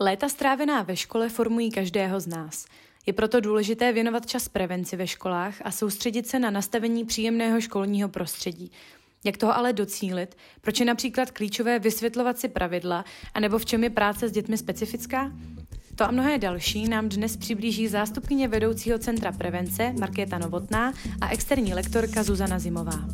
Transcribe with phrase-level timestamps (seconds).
[0.00, 2.66] Léta strávená ve škole formují každého z nás.
[3.06, 8.08] Je proto důležité věnovat čas prevenci ve školách a soustředit se na nastavení příjemného školního
[8.08, 8.72] prostředí.
[9.24, 10.36] Jak toho ale docílit?
[10.60, 15.32] Proč je například klíčové vysvětlovat si pravidla, anebo v čem je práce s dětmi specifická?
[15.94, 21.74] To a mnohé další nám dnes přiblíží zástupkyně vedoucího Centra prevence Markéta Novotná a externí
[21.74, 23.08] lektorka Zuzana Zimová.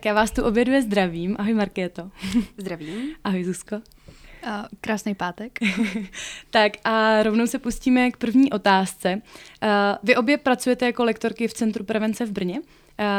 [0.00, 1.36] Tak já vás tu obě dvě zdravím.
[1.38, 2.10] Ahoj Markéto.
[2.56, 3.14] Zdravím.
[3.24, 3.76] Ahoj Zuzko.
[3.76, 3.82] Uh,
[4.80, 5.58] krásný pátek.
[6.50, 9.22] tak a rovnou se pustíme k první otázce.
[10.02, 12.60] Vy obě pracujete jako lektorky v Centru prevence v Brně.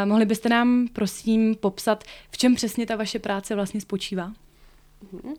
[0.05, 4.31] Mohli byste nám prosím popsat, v čem přesně ta vaše práce vlastně spočívá?
[5.13, 5.35] Uh-huh.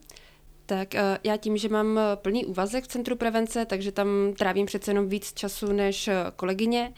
[0.66, 5.08] Tak já tím, že mám plný úvazek v Centru prevence, takže tam trávím přece jenom
[5.08, 6.92] víc času než kolegyně,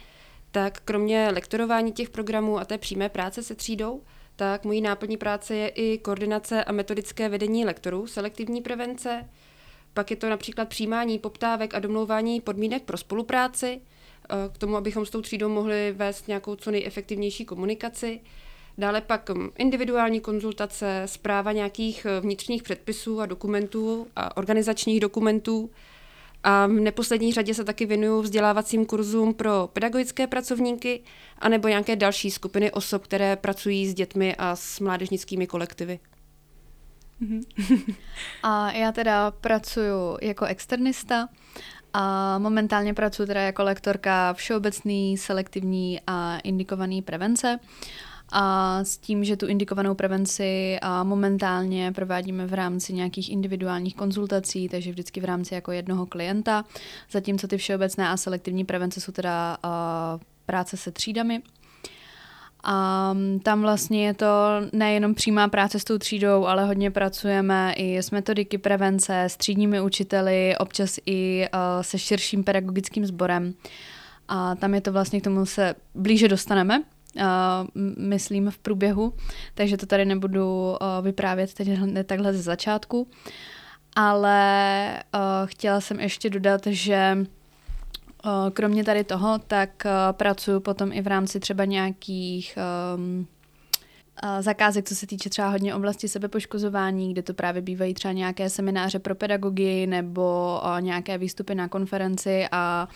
[0.50, 4.03] tak kromě lektorování těch programů a té přímé práce se třídou,
[4.37, 9.29] tak mojí náplní práce je i koordinace a metodické vedení lektorů selektivní prevence.
[9.95, 15.07] Pak je to například přijímání poptávek a domlouvání podmínek pro spolupráci, eh, k tomu, abychom
[15.07, 18.21] s tou třídou mohli vést nějakou co nejefektivnější komunikaci.
[18.79, 25.71] Dále pak hm, individuální konzultace, zpráva nějakých eh, vnitřních předpisů a dokumentů a organizačních dokumentů,
[26.45, 31.03] a v neposlední řadě se taky věnuju vzdělávacím kurzům pro pedagogické pracovníky
[31.39, 35.98] anebo nějaké další skupiny osob, které pracují s dětmi a s mládežnickými kolektivy.
[38.42, 41.28] a já teda pracuji jako externista
[41.92, 47.59] a momentálně pracuji teda jako lektorka všeobecný, selektivní a indikovaný prevence
[48.37, 54.91] a s tím, že tu indikovanou prevenci momentálně provádíme v rámci nějakých individuálních konzultací, takže
[54.91, 56.65] vždycky v rámci jako jednoho klienta,
[57.11, 59.59] zatímco ty všeobecné a selektivní prevence jsou teda
[60.47, 61.43] práce se třídami.
[62.65, 64.27] A tam vlastně je to
[64.73, 69.81] nejenom přímá práce s tou třídou, ale hodně pracujeme i s metodiky prevence, s třídními
[69.81, 71.47] učiteli, občas i
[71.81, 73.55] se širším pedagogickým sborem.
[74.28, 76.83] A tam je to vlastně k tomu se blíže dostaneme,
[77.97, 79.12] myslím, v průběhu,
[79.54, 81.69] takže to tady nebudu uh, vyprávět teď
[82.04, 83.08] takhle ze začátku.
[83.97, 87.19] Ale uh, chtěla jsem ještě dodat, že
[88.52, 92.58] kromě tady toho, tak pracuji potom i v rámci třeba nějakých
[92.97, 93.26] um,
[94.41, 98.98] zakázek, co se týče třeba hodně oblasti sebepoškozování, kde to právě bývají třeba nějaké semináře
[98.98, 102.88] pro pedagogy nebo nějaké výstupy na konferenci a,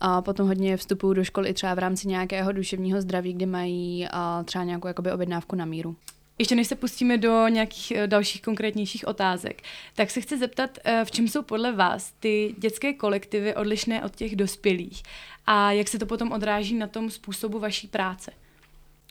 [0.00, 4.08] a potom hodně vstupují do školy i třeba v rámci nějakého duševního zdraví, kde mají
[4.44, 5.96] třeba nějakou jakoby objednávku na míru.
[6.38, 9.62] Ještě než se pustíme do nějakých e, dalších konkrétnějších otázek,
[9.94, 14.16] tak se chci zeptat, e, v čem jsou podle vás ty dětské kolektivy odlišné od
[14.16, 15.02] těch dospělých
[15.46, 18.30] a jak se to potom odráží na tom způsobu vaší práce?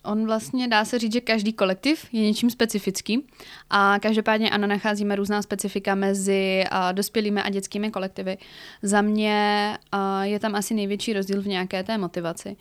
[0.04, 3.28] On vlastně dá se říct, že každý kolektiv je něčím specifický
[3.70, 8.38] a každopádně ano, nacházíme různá specifika mezi dospělými a dětskými kolektivy.
[8.82, 9.78] Za mě
[10.22, 12.58] je tam asi největší rozdíl v nějaké té motivaci,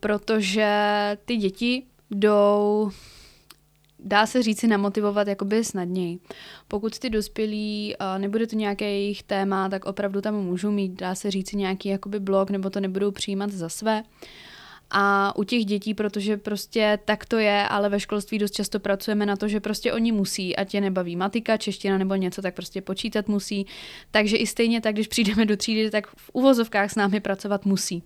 [0.00, 0.68] protože
[1.24, 2.90] ty děti jdou
[3.98, 6.18] dá se říci namotivovat jakoby snadněji.
[6.68, 11.30] Pokud ty dospělí, nebude to nějaké jejich téma, tak opravdu tam můžou mít, dá se
[11.30, 14.02] říci, nějaký jakoby blog, nebo to nebudou přijímat za své.
[14.02, 14.08] Uh,
[14.90, 19.26] a u těch dětí, protože prostě tak to je, ale ve školství dost často pracujeme
[19.26, 22.82] na to, že prostě oni musí, ať je nebaví matika, čeština nebo něco, tak prostě
[22.82, 23.66] počítat musí.
[24.10, 28.02] Takže i stejně tak, když přijdeme do třídy, tak v uvozovkách s námi pracovat musí.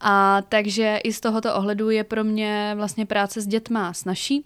[0.00, 4.42] A takže i z tohoto ohledu je pro mě vlastně práce s dětma snažší,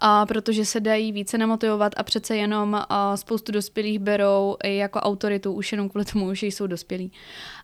[0.00, 5.00] a protože se dají více namotivovat a přece jenom a spoustu dospělých berou i jako
[5.00, 7.12] autoritu už jenom kvůli tomu, že jsou dospělí.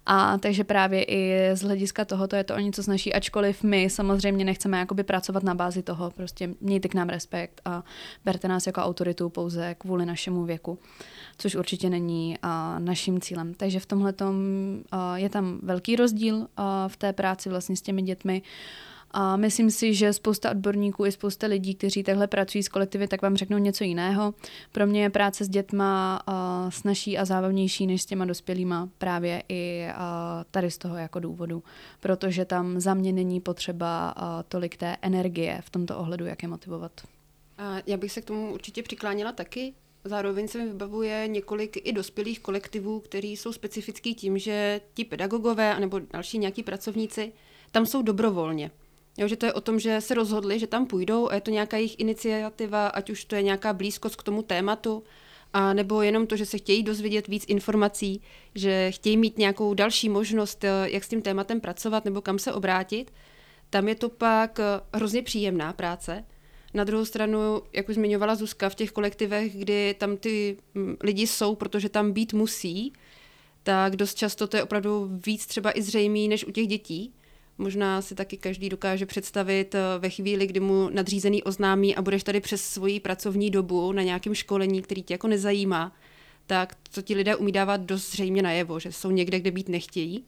[0.07, 4.45] A takže právě i z hlediska tohoto je to o něco snaží, ačkoliv my samozřejmě
[4.45, 7.85] nechceme jakoby pracovat na bázi toho, prostě mějte k nám respekt a
[8.25, 10.79] berte nás jako autoritu pouze kvůli našemu věku,
[11.39, 13.55] což určitě není a, naším cílem.
[13.55, 14.15] Takže v tomhle
[15.15, 18.43] je tam velký rozdíl a, v té práci vlastně s těmi dětmi.
[19.11, 23.23] A myslím si, že spousta odborníků i spousta lidí, kteří takhle pracují s kolektivy, tak
[23.23, 24.35] vám řeknou něco jiného.
[24.73, 26.23] Pro mě je práce s dětma
[26.69, 29.87] snažší a zábavnější než s těma dospělýma právě i
[30.51, 31.63] tady z toho jako důvodu,
[32.01, 34.15] protože tam za mě není potřeba
[34.49, 36.93] tolik té energie v tomto ohledu, jak je motivovat.
[37.87, 39.75] Já bych se k tomu určitě přikláněla taky.
[40.05, 45.81] Zároveň se mi vybavuje několik i dospělých kolektivů, který jsou specifický tím, že ti pedagogové
[45.81, 47.33] nebo další nějaký pracovníci
[47.71, 48.71] tam jsou dobrovolně.
[49.19, 51.51] Jo, že to je o tom, že se rozhodli, že tam půjdou a je to
[51.51, 55.03] nějaká jejich iniciativa, ať už to je nějaká blízkost k tomu tématu,
[55.53, 58.23] a nebo jenom to, že se chtějí dozvědět víc informací,
[58.55, 62.53] že chtějí mít nějakou další možnost, eh, jak s tím tématem pracovat nebo kam se
[62.53, 63.13] obrátit,
[63.71, 64.65] tam je to pak eh,
[64.95, 66.25] hrozně příjemná práce.
[66.75, 71.27] Na druhou stranu, jak už zmiňovala Zuzka, v těch kolektivech, kdy tam ty mm, lidi
[71.27, 72.93] jsou, protože tam být musí,
[73.63, 77.15] tak dost často to je opravdu víc třeba i zřejmý než u těch dětí.
[77.59, 82.23] Možná si taky každý dokáže představit eh, ve chvíli, kdy mu nadřízený oznámí a budeš
[82.23, 85.93] tady přes svoji pracovní dobu na nějakém školení, který tě jako nezajímá,
[86.47, 90.25] tak to ti lidé umí dávat dost zřejmě najevo, že jsou někde, kde být nechtějí.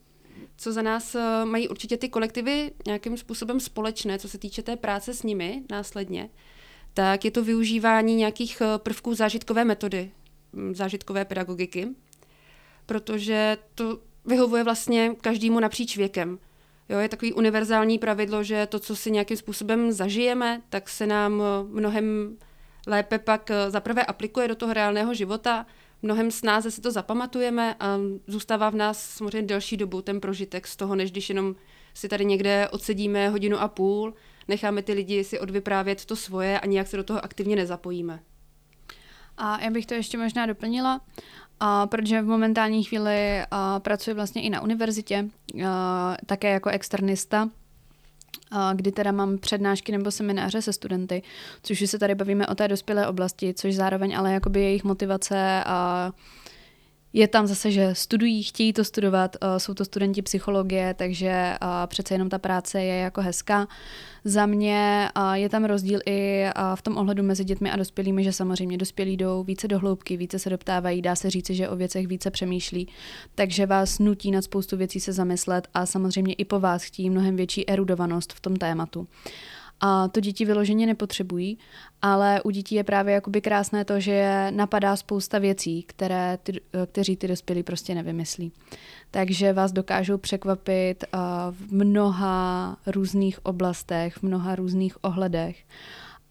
[0.57, 4.77] Co za nás eh, mají určitě ty kolektivy nějakým způsobem společné, co se týče té
[4.77, 6.31] práce s nimi následně,
[6.95, 10.11] tak je to využívání nějakých eh, prvků zážitkové metody,
[10.53, 11.89] hm, zážitkové pedagogiky,
[12.87, 16.39] protože to vyhovuje vlastně každému napříč věkem.
[16.89, 21.43] Jo, je takový univerzální pravidlo, že to, co si nějakým způsobem zažijeme, tak se nám
[21.43, 22.37] eh, mnohem
[22.87, 25.67] lépe pak eh, zaprvé aplikuje do toho reálného života,
[26.03, 30.77] mnohem snáze si to zapamatujeme a zůstává v nás samozřejmě delší dobu ten prožitek z
[30.77, 31.55] toho, než když jenom
[31.95, 34.15] si tady někde odsedíme hodinu a půl,
[34.49, 38.21] necháme ty lidi si odvyprávět to svoje a nijak se do toho aktivně nezapojíme.
[39.37, 41.01] A já bych to ještě možná doplnila,
[41.61, 45.25] a protože v momentální chvíli a, pracuji vlastně i na univerzitě,
[45.67, 47.49] a, také jako externista,
[48.51, 51.23] a, kdy teda mám přednášky nebo semináře se studenty,
[51.63, 56.13] což se tady bavíme o té dospělé oblasti, což zároveň ale jakoby jejich motivace a
[57.19, 61.55] je tam zase, že studují, chtějí to studovat, jsou to studenti psychologie, takže
[61.87, 63.69] přece jenom ta práce je jako hezká.
[64.25, 66.45] Za mě je tam rozdíl i
[66.75, 70.39] v tom ohledu mezi dětmi a dospělými, že samozřejmě dospělí jdou více do hloubky, více
[70.39, 72.89] se doptávají, dá se říci, že o věcech více přemýšlí,
[73.35, 77.37] takže vás nutí nad spoustu věcí se zamyslet a samozřejmě i po vás chtějí mnohem
[77.37, 79.09] větší erudovanost v tom tématu.
[79.81, 81.59] A to děti vyloženě nepotřebují,
[82.03, 87.17] ale u dětí je právě jakoby krásné to, že napadá spousta věcí, které ty, kteří
[87.17, 88.53] ty dospělí prostě nevymyslí.
[89.11, 91.05] Takže vás dokážou překvapit
[91.51, 95.65] v mnoha různých oblastech, v mnoha různých ohledech.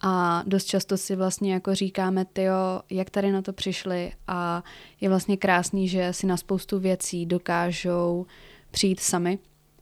[0.02, 4.64] A dost často si vlastně jako říkáme, tyjo, jak tady na to přišli a
[5.02, 8.26] je vlastně krásný, že si na spoustu věcí dokážou
[8.72, 9.40] přijít sami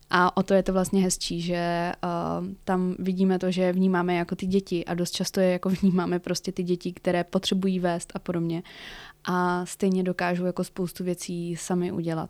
[0.09, 4.35] a o to je to vlastně hezčí, že uh, tam vidíme to, že vnímáme jako
[4.35, 8.19] ty děti a dost často je jako vnímáme prostě ty děti, které potřebují vést a
[8.19, 8.63] podobně.
[9.23, 12.29] A stejně dokážou jako spoustu věcí sami udělat.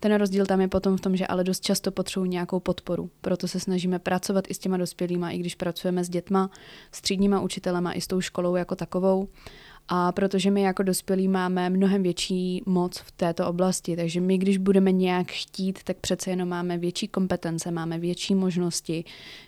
[0.00, 3.10] Ten rozdíl tam je potom v tom, že ale dost často potřebují nějakou podporu.
[3.20, 6.50] Proto se snažíme pracovat i s těma dospělýma, i když pracujeme s dětma,
[6.92, 9.28] s třídníma učitelema, i s tou školou jako takovou.
[9.92, 14.58] A protože my jako dospělí máme mnohem větší moc v této oblasti, takže my, když
[14.58, 19.04] budeme nějak chtít, tak přece jenom máme větší kompetence, máme větší možnosti,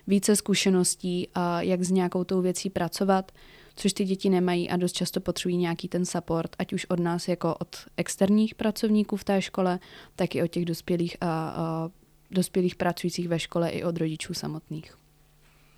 [0.07, 3.31] více zkušeností, a jak s nějakou tou věcí pracovat,
[3.75, 7.27] což ty děti nemají a dost často potřebují nějaký ten support, ať už od nás
[7.27, 9.79] jako od externích pracovníků v té škole,
[10.15, 11.89] tak i od těch dospělých a, a
[12.31, 15.02] dospělých pracujících ve škole i od rodičů samotných.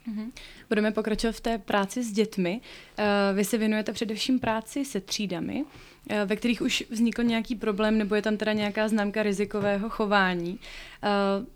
[0.08, 0.32] Mhm.
[0.70, 2.62] Budeme pokračovat v té práci s dětmi.
[2.98, 5.66] Eh, vy se věnujete především práci se třídami,
[6.10, 10.60] eh, ve kterých už vznikl nějaký problém, nebo je tam teda nějaká známka rizikového chování.
[11.04, 11.10] Eh,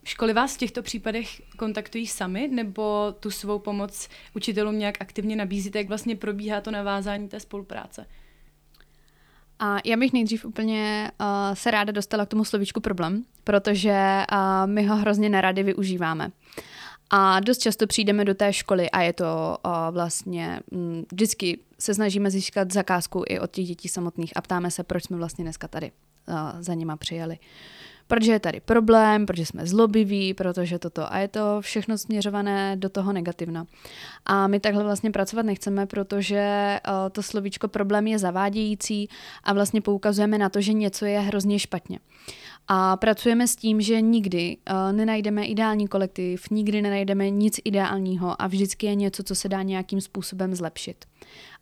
[0.03, 5.77] školy vás v těchto případech kontaktují sami, nebo tu svou pomoc učitelům nějak aktivně nabízíte?
[5.77, 8.05] Jak vlastně probíhá to navázání té spolupráce?
[9.59, 14.37] A já bych nejdřív úplně uh, se ráda dostala k tomu slovíčku problém, protože uh,
[14.65, 16.31] my ho hrozně nerady využíváme.
[17.09, 21.93] A dost často přijdeme do té školy a je to uh, vlastně m, vždycky se
[21.93, 25.67] snažíme získat zakázku i od těch dětí samotných a ptáme se, proč jsme vlastně dneska
[25.67, 25.91] tady
[26.27, 27.39] uh, za nima přijeli.
[28.09, 32.89] Protože je tady problém, protože jsme zlobiví, protože toto a je to všechno směřované do
[32.89, 33.65] toho negativna.
[34.25, 39.09] A my takhle vlastně pracovat nechceme, protože uh, to slovíčko problém je zavádějící
[39.43, 41.99] a vlastně poukazujeme na to, že něco je hrozně špatně.
[42.67, 48.47] A pracujeme s tím, že nikdy uh, nenajdeme ideální kolektiv, nikdy nenajdeme nic ideálního a
[48.47, 51.05] vždycky je něco, co se dá nějakým způsobem zlepšit.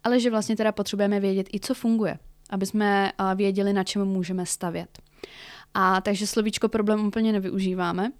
[0.04, 4.06] Ale že vlastně teda potřebujeme vědět i, co funguje, aby jsme uh, věděli, na čem
[4.06, 5.00] můžeme stavět.
[5.80, 8.12] A takže slovíčko problém úplně nevyužíváme.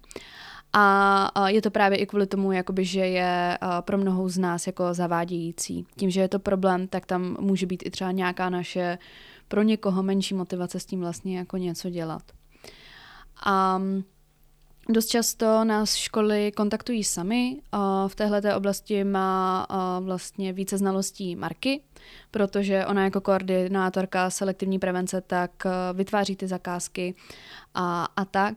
[0.72, 4.94] A je to právě i kvůli tomu, jakoby, že je pro mnohou z nás jako
[4.94, 5.86] zavádějící.
[5.96, 8.98] Tím, že je to problém, tak tam může být i třeba nějaká naše
[9.48, 12.22] pro někoho menší motivace s tím vlastně jako něco dělat.
[13.44, 13.80] A
[14.90, 17.56] Dost často nás školy kontaktují sami.
[18.08, 19.66] V téhle oblasti má
[20.00, 21.80] vlastně více znalostí Marky,
[22.30, 25.50] protože ona jako koordinátorka selektivní prevence tak
[25.94, 27.14] vytváří ty zakázky
[27.74, 28.54] a, a tak.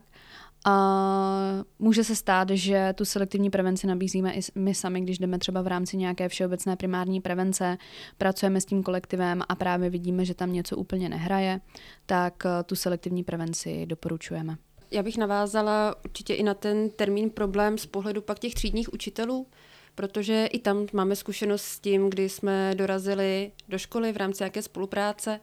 [0.64, 5.62] A může se stát, že tu selektivní prevenci nabízíme i my sami, když jdeme třeba
[5.62, 7.78] v rámci nějaké všeobecné primární prevence,
[8.18, 11.60] pracujeme s tím kolektivem a právě vidíme, že tam něco úplně nehraje,
[12.06, 14.56] tak eh, tu selektivní prevenci doporučujeme.
[14.90, 19.46] Já bych navázala určitě i na ten termín problém z pohledu pak těch třídních učitelů,
[19.94, 24.62] protože i tam máme zkušenost s tím, kdy jsme dorazili do školy v rámci jaké
[24.62, 25.40] spolupráce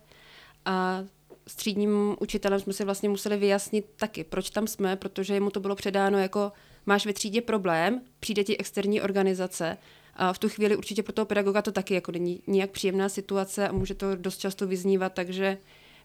[0.65, 1.03] a
[1.47, 5.59] s třídním učitelem jsme si vlastně museli vyjasnit taky, proč tam jsme, protože mu to
[5.59, 6.51] bylo předáno jako
[6.85, 9.77] máš ve třídě problém, přijde ti externí organizace.
[10.13, 13.67] A v tu chvíli určitě pro toho pedagoga to taky jako není nijak příjemná situace
[13.67, 15.57] a může to dost často vyznívat, takže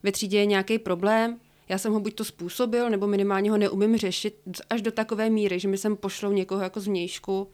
[0.03, 3.97] ve třídě je nějaký problém, já jsem ho buď to způsobil, nebo minimálně ho neumím
[3.97, 4.37] řešit
[4.71, 7.49] až do takové míry, že mi sem pošlou někoho jako zvnějšku,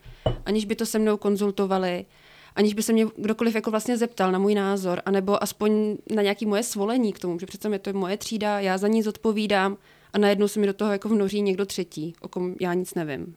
[0.45, 2.05] aniž by to se mnou konzultovali,
[2.55, 6.45] aniž by se mě kdokoliv jako vlastně zeptal na můj názor, anebo aspoň na nějaký
[6.45, 9.77] moje svolení k tomu, že přece je to moje třída, já za ní zodpovídám
[10.13, 13.35] a najednou se mi do toho jako vnoří někdo třetí, o kom já nic nevím.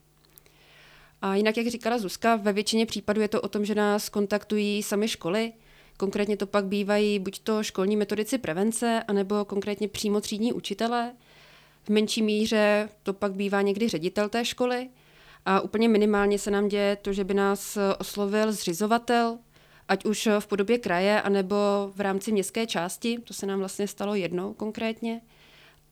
[1.23, 4.83] A jinak, jak říkala Zuzka, ve většině případů je to o tom, že nás kontaktují
[4.83, 5.53] sami školy,
[5.97, 11.13] Konkrétně to pak bývají buď to školní metodici prevence, anebo konkrétně přímo třídní učitelé.
[11.83, 14.89] V menší míře to pak bývá někdy ředitel té školy.
[15.47, 19.39] A úplně minimálně se nám děje to, že by nás oslovil zřizovatel,
[19.89, 21.57] ať už v podobě kraje, anebo
[21.95, 23.19] v rámci městské části.
[23.25, 25.21] To se nám vlastně stalo jednou konkrétně.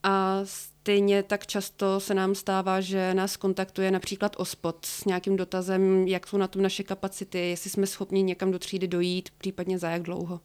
[0.02, 0.40] A
[0.82, 6.26] stejně tak často se nám stává, že nás kontaktuje například OSPOD s nějakým dotazem, jak
[6.26, 10.02] jsou na tom naše kapacity, jestli jsme schopni někam do třídy dojít, případně za jak
[10.02, 10.40] dlouho.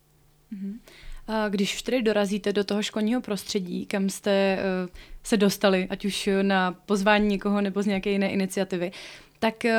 [0.53, 0.79] Mm-hmm.
[1.27, 4.89] A když už tedy dorazíte do toho školního prostředí, kam jste uh,
[5.23, 8.91] se dostali, ať už na pozvání někoho nebo z nějaké jiné iniciativy,
[9.39, 9.71] tak uh,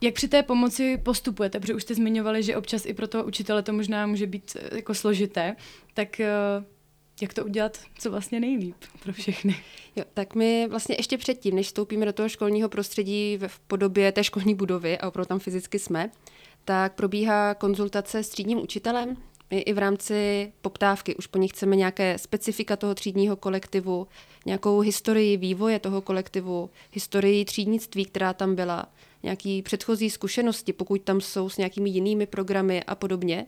[0.00, 1.60] jak při té pomoci postupujete?
[1.60, 4.76] Protože už jste zmiňovali, že občas i pro toho učitele to možná může být uh,
[4.76, 5.56] jako složité.
[5.94, 6.20] Tak
[7.22, 9.56] jak to udělat co vlastně nejlíp pro všechny.
[9.96, 14.24] Jo, tak my vlastně ještě předtím, než vstoupíme do toho školního prostředí v podobě té
[14.24, 16.10] školní budovy, a opravdu tam fyzicky jsme,
[16.64, 19.16] tak probíhá konzultace s třídním učitelem,
[19.50, 24.06] my i v rámci poptávky už po nich chceme nějaké specifika toho třídního kolektivu,
[24.46, 28.86] nějakou historii vývoje toho kolektivu, historii třídnictví, která tam byla,
[29.22, 33.46] nějaký předchozí zkušenosti, pokud tam jsou s nějakými jinými programy a podobně.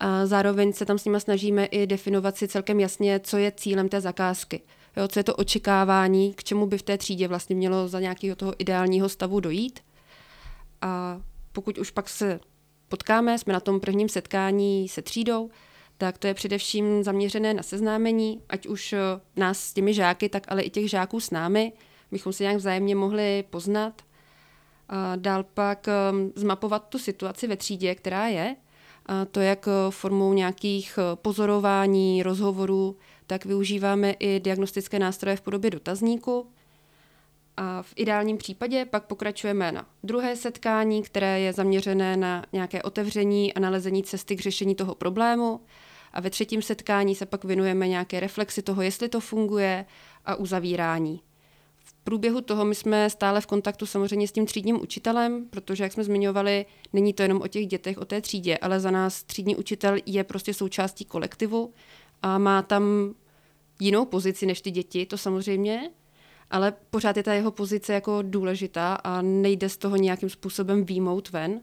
[0.00, 3.88] A zároveň se tam s nimi snažíme i definovat si celkem jasně, co je cílem
[3.88, 4.60] té zakázky.
[4.96, 8.36] Jo, co je to očekávání, k čemu by v té třídě vlastně mělo za nějakého
[8.36, 9.80] toho ideálního stavu dojít.
[10.82, 11.20] A
[11.52, 12.40] pokud už pak se
[12.88, 15.50] potkáme, jsme na tom prvním setkání se třídou,
[15.98, 18.98] tak to je především zaměřené na seznámení, ať už eh,
[19.36, 21.72] nás s těmi žáky, tak ale i těch žáků s námi,
[22.10, 24.02] bychom se nějak vzájemně mohli poznat.
[24.88, 28.56] A dál pak um, zmapovat tu situaci ve třídě, která je,
[29.30, 32.96] to jak eh, formou nějakých eh, pozorování, rozhovorů,
[33.26, 36.46] tak využíváme i diagnostické nástroje v podobě dotazníku.
[37.56, 43.54] A v ideálním případě pak pokračujeme na druhé setkání, které je zaměřené na nějaké otevření
[43.54, 45.60] a nalezení cesty k řešení toho problému.
[46.12, 49.86] A ve třetím setkání se pak věnujeme nějaké reflexi toho, jestli to funguje
[50.24, 51.20] a uzavírání
[52.08, 56.04] průběhu toho my jsme stále v kontaktu samozřejmě s tím třídním učitelem, protože, jak jsme
[56.04, 59.96] zmiňovali, není to jenom o těch dětech, o té třídě, ale za nás třídní učitel
[60.06, 61.72] je prostě součástí kolektivu
[62.22, 63.14] a má tam
[63.80, 65.90] jinou pozici než ty děti, to samozřejmě,
[66.50, 71.30] ale pořád je ta jeho pozice jako důležitá a nejde z toho nějakým způsobem výmout
[71.30, 71.60] ven.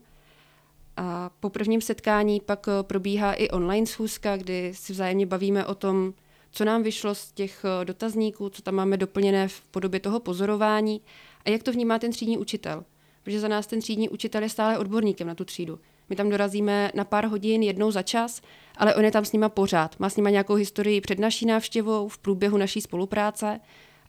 [0.98, 6.14] A po prvním setkání pak probíhá i online schůzka, kdy si vzájemně bavíme o tom,
[6.56, 11.02] co nám vyšlo z těch eh, dotazníků, co tam máme doplněné v podobě toho pozorování
[11.46, 12.84] a jak to vnímá ten třídní učitel.
[13.24, 15.80] Protože za nás ten třídní učitel je stále odborníkem na tu třídu.
[16.10, 18.42] My tam dorazíme na pár hodin jednou za čas,
[18.78, 20.00] ale on je tam s nima pořád.
[20.00, 23.60] Má s nima nějakou historii před naší návštěvou, v průběhu naší spolupráce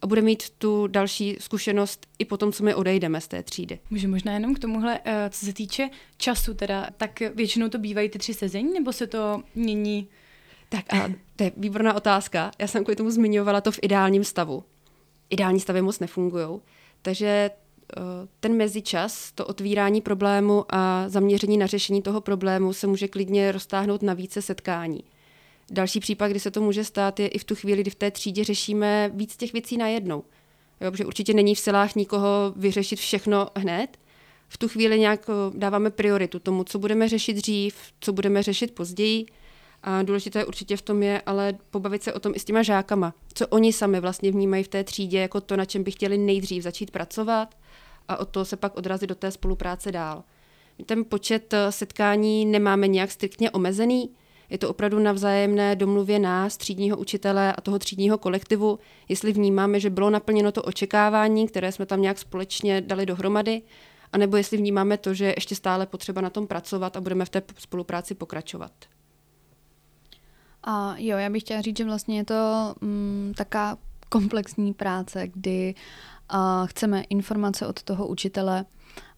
[0.03, 3.79] a bude mít tu další zkušenost i potom, co my odejdeme z té třídy.
[3.91, 8.09] Může možná jenom k tomuhle, eh, co se týče času teda, tak většinou to bývají
[8.09, 10.09] ty tři sezení, nebo se to mění
[10.69, 12.51] tak a to je výborná otázka.
[12.59, 14.65] Já jsem kvůli tomu zmiňovala to v ideálním stavu.
[15.31, 16.61] Ideální stavy moc nefungují.
[17.03, 18.01] Takže eh,
[18.41, 24.03] ten mezičas, to otvírání problému a zaměření na řešení toho problému se může klidně roztáhnout
[24.03, 25.05] na více setkání.
[25.71, 28.11] Další případ, kdy se to může stát, je i v tu chvíli, kdy v té
[28.11, 30.25] třídě řešíme víc těch věcí najednou.
[30.81, 33.99] Jo, protože určitě není v silách nikoho vyřešit všechno hned.
[34.49, 38.75] V tu chvíli nějak eh, dáváme prioritu tomu, co budeme řešit dřív, co budeme řešit
[38.75, 39.27] později
[39.87, 43.15] a důležité určitě v tom je ale pobavit se o tom i s těma žákama,
[43.35, 46.63] co oni sami vlastně vnímají v té třídě jako to, na čem by chtěli nejdřív
[46.63, 47.55] začít pracovat
[48.09, 50.25] a od toho se pak odrazit do té spolupráce dál.
[50.87, 54.11] Ten počet eh, setkání nemáme nějak striktně omezený.
[54.51, 58.79] Je to opravdu na vzájemné domluvě nás, třídního učitele a toho třídního kolektivu,
[59.09, 63.63] jestli vnímáme, že bylo naplněno to očekávání, které jsme tam nějak společně dali dohromady,
[64.13, 67.29] anebo jestli vnímáme to, že je ještě stále potřeba na tom pracovat a budeme v
[67.29, 68.73] té spolupráci pokračovat.
[70.67, 75.75] A jo, já bych chtěla říct, že vlastně je to mm, taká komplexní práce, kdy
[76.35, 78.65] uh, chceme informace od toho učitele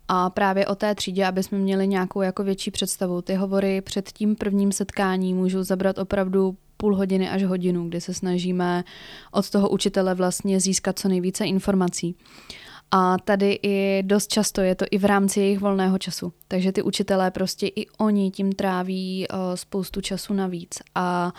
[0.08, 3.22] a právě o té třídě, aby jsme měli nějakou jako větší představu.
[3.22, 8.14] Ty hovory před tím prvním setkáním můžou zabrat opravdu půl hodiny až hodinu, kdy se
[8.14, 8.84] snažíme
[9.32, 12.14] od toho učitele vlastně získat co nejvíce informací.
[12.90, 16.32] A tady i dost často je to i v rámci jejich volného času.
[16.48, 20.78] Takže ty učitelé prostě i oni tím tráví uh, spoustu času navíc.
[20.94, 21.32] A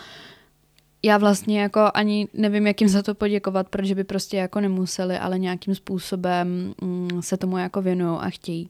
[1.02, 5.18] já vlastně jako ani nevím, jak jim za to poděkovat, protože by prostě jako nemuseli,
[5.18, 8.68] ale nějakým způsobem mm, se tomu jako věnují a chtějí.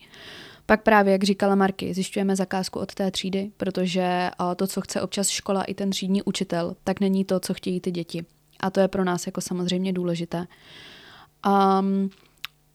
[0.66, 5.28] Pak právě, jak říkala Marky, zjišťujeme zakázku od té třídy, protože to, co chce občas
[5.28, 8.24] škola i ten třídní učitel, tak není to, co chtějí ty děti.
[8.60, 10.46] A to je pro nás jako samozřejmě důležité.
[11.46, 12.10] Um,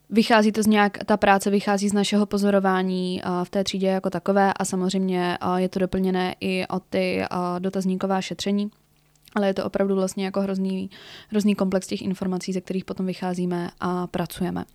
[0.10, 4.54] Vychází to z nějak, ta práce vychází z našeho pozorování v té třídě jako takové
[4.54, 7.24] a samozřejmě je to doplněné i o ty
[7.60, 8.72] dotazníková šetření,
[9.36, 10.90] ale je to opravdu vlastně jako hrozný,
[11.30, 14.66] hrozný komplex těch informací, ze kterých potom vycházíme a pracujeme.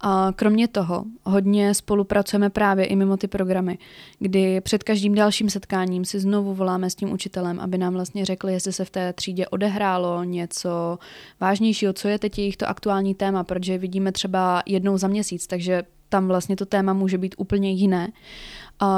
[0.00, 3.78] A kromě toho hodně spolupracujeme právě i mimo ty programy,
[4.18, 8.52] kdy před každým dalším setkáním si znovu voláme s tím učitelem, aby nám vlastně řekli,
[8.52, 10.98] jestli se v té třídě odehrálo něco
[11.40, 15.82] vážnějšího, co je teď jejich to aktuální téma, protože vidíme třeba jednou za měsíc, takže
[16.08, 18.08] tam vlastně to téma může být úplně jiné.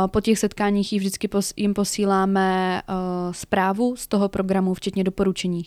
[0.07, 5.63] Po těch setkáních vždycky jim posíláme uh, zprávu z toho programu, včetně doporučení.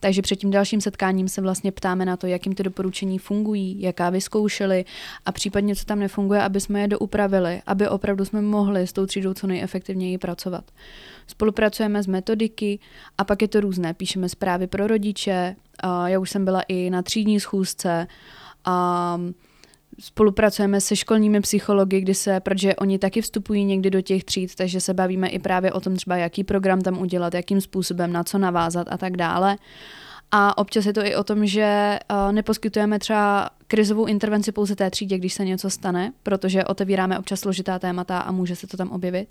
[0.00, 3.82] Takže před tím dalším setkáním se vlastně ptáme na to, jak jim ty doporučení fungují,
[3.82, 4.84] jaká vyzkoušeli
[5.26, 9.06] a případně, co tam nefunguje, aby jsme je doupravili, aby opravdu jsme mohli s tou
[9.06, 10.64] třídou co nejefektivněji pracovat.
[11.26, 12.78] Spolupracujeme s metodiky
[13.18, 13.94] a pak je to různé.
[13.94, 15.56] Píšeme zprávy pro rodiče,
[16.06, 18.06] já už jsem byla i na třídní schůzce,
[19.16, 19.34] um,
[20.00, 24.80] spolupracujeme se školními psychologi, kdy se, protože oni taky vstupují někdy do těch tříd, takže
[24.80, 28.38] se bavíme i právě o tom třeba, jaký program tam udělat, jakým způsobem, na co
[28.38, 29.56] navázat a tak dále.
[30.30, 34.90] A občas je to i o tom, že uh, neposkytujeme třeba krizovou intervenci pouze té
[34.90, 38.90] třídě, když se něco stane, protože otevíráme občas složitá témata a může se to tam
[38.90, 39.28] objevit.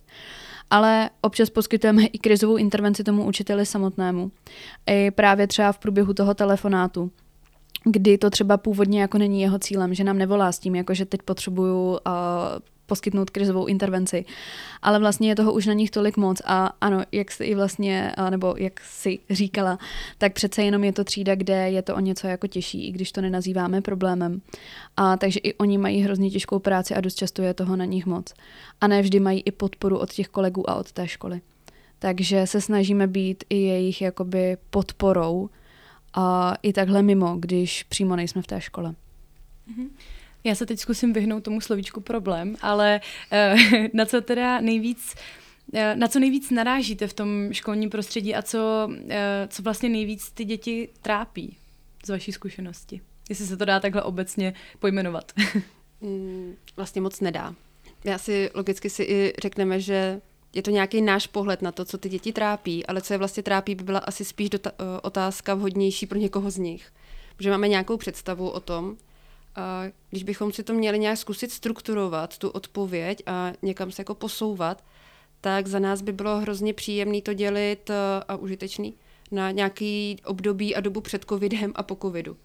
[0.69, 4.31] Ale občas poskytujeme i krizovou intervenci tomu učiteli samotnému.
[4.87, 7.11] I právě třeba v průběhu toho telefonátu
[7.83, 11.05] kdy to třeba původně jako není jeho cílem, že nám nevolá s tím, jako že
[11.05, 11.97] teď potřebuju uh,
[12.85, 14.25] poskytnout krizovou intervenci.
[14.81, 18.11] Ale vlastně je toho už na nich tolik moc a ano, jak jsi i vlastně,
[18.29, 19.79] nebo jak si říkala,
[20.17, 23.11] tak přece jenom je to třída, kde je to o něco jako těžší, i když
[23.11, 24.41] to nenazýváme problémem.
[24.97, 28.05] A takže i oni mají hrozně těžkou práci a dost často je toho na nich
[28.05, 28.33] moc.
[28.81, 31.41] A ne vždy mají i podporu od těch kolegů a od té školy.
[31.99, 35.49] Takže se snažíme být i jejich jakoby podporou,
[36.13, 38.95] a i takhle mimo, když přímo nejsme v té škole.
[39.67, 39.89] Mhm.
[40.43, 45.15] Já se teď zkusím vyhnout tomu slovíčku problém, ale uh, na co teda nejvíc
[45.73, 48.97] uh, na co nejvíc narážíte v tom školním prostředí a co, uh,
[49.47, 51.57] co vlastně nejvíc ty děti trápí
[52.05, 53.01] z vaší zkušenosti?
[53.29, 55.31] Jestli se to dá takhle obecně pojmenovat.
[56.03, 57.55] Mm, vlastně moc nedá.
[58.03, 60.21] Já si logicky si i řekneme, že
[60.53, 63.43] je to nějaký náš pohled na to, co ty děti trápí, ale co je vlastně
[63.43, 66.91] trápí, by byla asi spíš dota- eh, otázka vhodnější pro někoho z nich.
[67.35, 68.97] Protože máme nějakou představu o tom,
[69.55, 74.15] a když bychom si to měli nějak zkusit strukturovat, tu odpověď a někam se jako
[74.15, 74.83] posouvat,
[75.41, 78.93] tak za nás by bylo hrozně příjemné to dělit eh, a užitečný
[79.31, 82.37] na nějaký období a dobu před covidem a po covidu.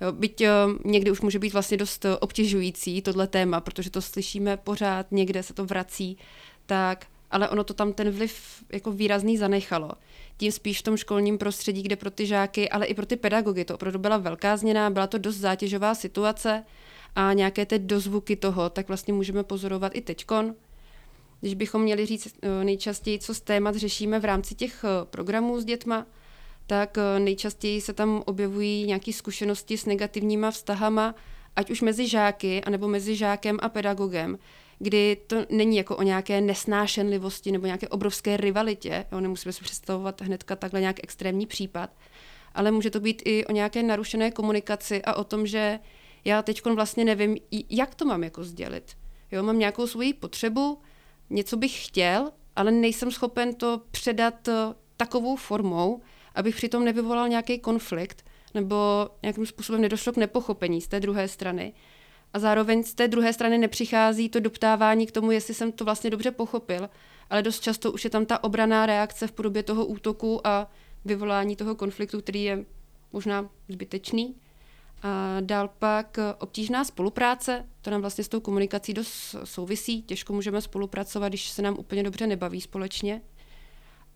[0.00, 0.46] Jo, byť uh,
[0.84, 5.54] někdy už může být vlastně dost obtěžující tohle téma, protože to slyšíme pořád, někde se
[5.54, 6.18] to vrací,
[6.66, 9.90] tak ale ono to tam ten vliv jako výrazný zanechalo.
[10.36, 13.64] Tím spíš v tom školním prostředí, kde pro ty žáky, ale i pro ty pedagogy
[13.64, 16.64] to opravdu byla velká změna, byla to dost zátěžová situace
[17.14, 20.54] a nějaké ty dozvuky toho, tak vlastně můžeme pozorovat i teďkon.
[21.40, 25.60] Když bychom měli říct eh, nejčastěji, co z témat řešíme v rámci těch eh, programů
[25.60, 26.06] s dětma,
[26.66, 31.14] tak eh, nejčastěji se tam objevují nějaké zkušenosti s negativníma vztahama,
[31.56, 34.38] ať už mezi žáky, anebo mezi žákem a pedagogem,
[34.78, 40.20] kdy to není jako o nějaké nesnášenlivosti nebo nějaké obrovské rivalitě, jo, nemusíme si představovat
[40.20, 41.90] hnedka takhle nějak extrémní případ,
[42.54, 45.78] ale může to být i o nějaké narušené komunikaci a o tom, že
[46.24, 47.36] já teď vlastně nevím,
[47.70, 48.96] jak to mám jako sdělit.
[49.32, 50.78] Jo, mám nějakou svoji potřebu,
[51.30, 54.52] něco bych chtěl, ale nejsem schopen to předat eh,
[54.96, 56.00] takovou formou,
[56.34, 61.72] abych přitom nevyvolal nějaký konflikt nebo nějakým způsobem nedošlo k nepochopení z té druhé strany.
[62.36, 66.10] A zároveň z té druhé strany nepřichází to doptávání k tomu, jestli jsem to vlastně
[66.10, 66.90] dobře pochopil,
[67.30, 70.70] ale dost často už je tam ta obraná reakce v podobě toho útoku a
[71.04, 72.64] vyvolání toho konfliktu, který je
[73.12, 74.34] možná zbytečný.
[75.02, 80.60] A dál pak obtížná spolupráce, to nám vlastně s tou komunikací dost souvisí, těžko můžeme
[80.60, 83.22] spolupracovat, když se nám úplně dobře nebaví společně.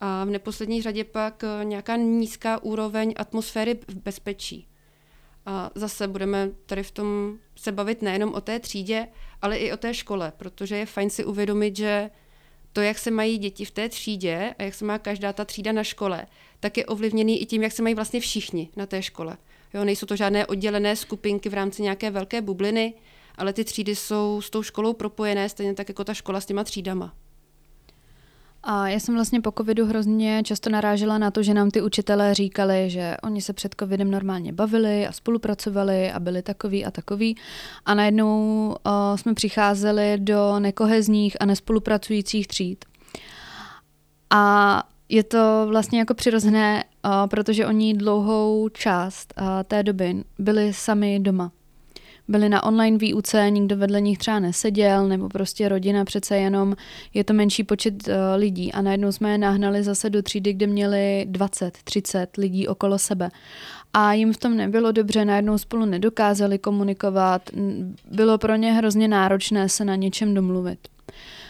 [0.01, 4.70] A v neposlední řadě pak nějaká nízká úroveň atmosféry v bezpečí.
[5.51, 9.09] A zase budeme tady v tom se bavit nejenom o té třídě,
[9.43, 12.11] ale i o té škole, protože je fajn si uvědomit, že
[12.73, 15.73] to, jak se mají děti v té třídě a jak se má každá ta třída
[15.73, 16.27] na škole,
[16.61, 19.37] tak je ovlivněný i tím, jak se mají vlastně všichni na té škole.
[19.75, 22.95] Jo, nejsou to žádné oddělené skupinky v rámci nějaké velké bubliny,
[23.39, 26.65] ale ty třídy jsou s tou školou propojené, stejně tak jako ta škola s těma
[26.65, 27.15] třídama.
[28.62, 32.35] A já jsem vlastně po covidu hrozně často narážela na to, že nám ty učitelé
[32.35, 37.37] říkali, že oni se před covidem normálně bavili a spolupracovali a byli takový a takový.
[37.85, 42.85] A najednou uh, jsme přicházeli do nekohezních a nespolupracujících tříd.
[44.31, 50.73] A je to vlastně jako přirozené, uh, protože oni dlouhou část uh, té doby byli
[50.73, 51.53] sami doma
[52.31, 56.77] byli na online výuce, nikdo vedle nich třeba neseděl, nebo prostě rodina přece jenom
[57.14, 60.66] je to menší počet uh, lidí a najednou jsme je nahnali zase do třídy, kde
[60.66, 63.31] měli 20, 30 lidí okolo sebe.
[63.93, 67.43] A jim v tom nebylo dobře, najednou spolu nedokázali komunikovat,
[68.11, 70.79] bylo pro ně hrozně náročné se na něčem domluvit.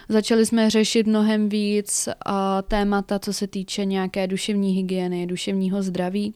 [0.09, 2.33] Začali jsme řešit mnohem víc uh,
[2.69, 6.35] témata, co se týče nějaké duševní hygieny, duševního zdraví.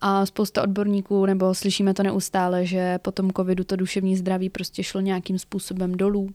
[0.00, 4.82] A spousta odborníků, nebo slyšíme to neustále, že po tom covidu to duševní zdraví prostě
[4.82, 6.30] šlo nějakým způsobem dolů.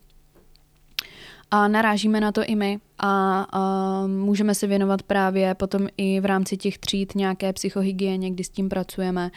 [1.52, 3.62] A narážíme na to i my a, a
[4.08, 8.70] můžeme se věnovat právě potom i v rámci těch tříd nějaké psychohygieně, kdy s tím
[8.70, 9.32] pracujeme.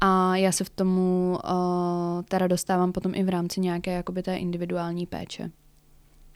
[0.00, 4.36] A já se v tomu uh, teda dostávám potom i v rámci nějaké jakoby té
[4.36, 5.50] individuální péče.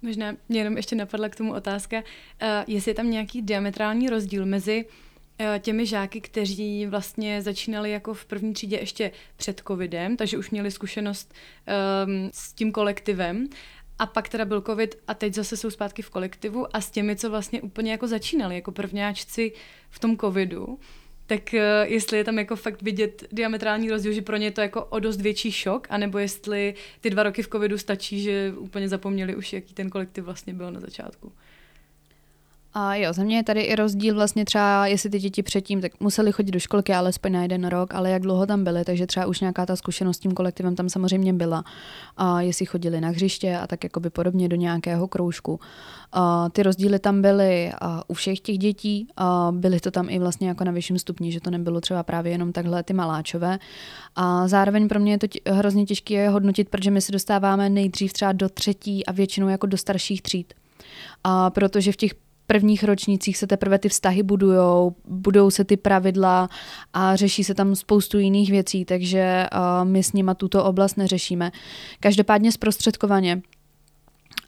[0.02, 2.02] Možná mě jenom ještě napadla k tomu otázka, uh,
[2.66, 5.05] jestli je tam nějaký diametrální rozdíl mezi uh,
[5.58, 10.70] těmi žáky, kteří vlastně začínali jako v první třídě ještě před covidem, takže už měli
[10.70, 11.34] zkušenost
[12.06, 13.48] um, s tím kolektivem
[13.98, 17.16] a pak teda byl covid a teď zase jsou zpátky v kolektivu a s těmi,
[17.16, 19.52] co vlastně úplně jako začínali, jako prvňáčci
[19.90, 20.78] v tom covidu,
[21.26, 24.60] tak uh, jestli je tam jako fakt vidět diametrální rozdíl, že pro ně je to
[24.60, 28.88] jako o dost větší šok, anebo jestli ty dva roky v covidu stačí, že úplně
[28.88, 31.32] zapomněli už, jaký ten kolektiv vlastně byl na začátku.
[32.78, 36.00] A jo, za mě je tady i rozdíl vlastně třeba, jestli ty děti předtím tak
[36.00, 39.26] museli chodit do školky alespoň na jeden rok, ale jak dlouho tam byly, takže třeba
[39.26, 41.64] už nějaká ta zkušenost s tím kolektivem tam samozřejmě byla.
[42.16, 45.60] A jestli chodili na hřiště a tak jakoby podobně do nějakého kroužku.
[46.12, 50.18] A ty rozdíly tam byly a u všech těch dětí, a byly to tam i
[50.18, 53.58] vlastně jako na vyšším stupni, že to nebylo třeba právě jenom takhle ty maláčové.
[54.16, 57.70] A zároveň pro mě je to tě, hrozně těžké je hodnotit, protože my se dostáváme
[57.70, 60.54] nejdřív třeba do třetí a většinou jako do starších tříd.
[61.24, 66.48] A protože v těch prvních ročnících se teprve ty vztahy budujou, budou se ty pravidla
[66.92, 71.52] a řeší se tam spoustu jiných věcí, takže uh, my s nima tuto oblast neřešíme.
[72.00, 73.42] Každopádně zprostředkovaně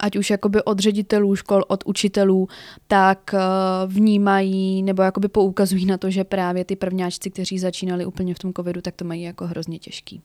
[0.00, 2.48] ať už jakoby od ředitelů škol, od učitelů,
[2.86, 8.34] tak uh, vnímají nebo jakoby poukazují na to, že právě ty prvňáčci, kteří začínali úplně
[8.34, 10.22] v tom covidu, tak to mají jako hrozně těžký.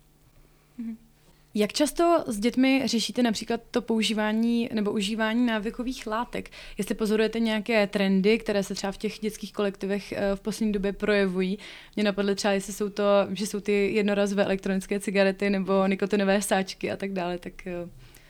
[1.56, 6.50] Jak často s dětmi řešíte například to používání nebo užívání návykových látek?
[6.78, 10.94] Jestli pozorujete nějaké trendy, které se třeba v těch dětských kolektivech eh, v poslední době
[10.94, 11.60] projevují?
[11.96, 16.92] Mě napadly třeba, jestli jsou to, že jsou ty jednorazové elektronické cigarety nebo nikotinové sáčky
[16.92, 17.90] a tak dále, tak eh,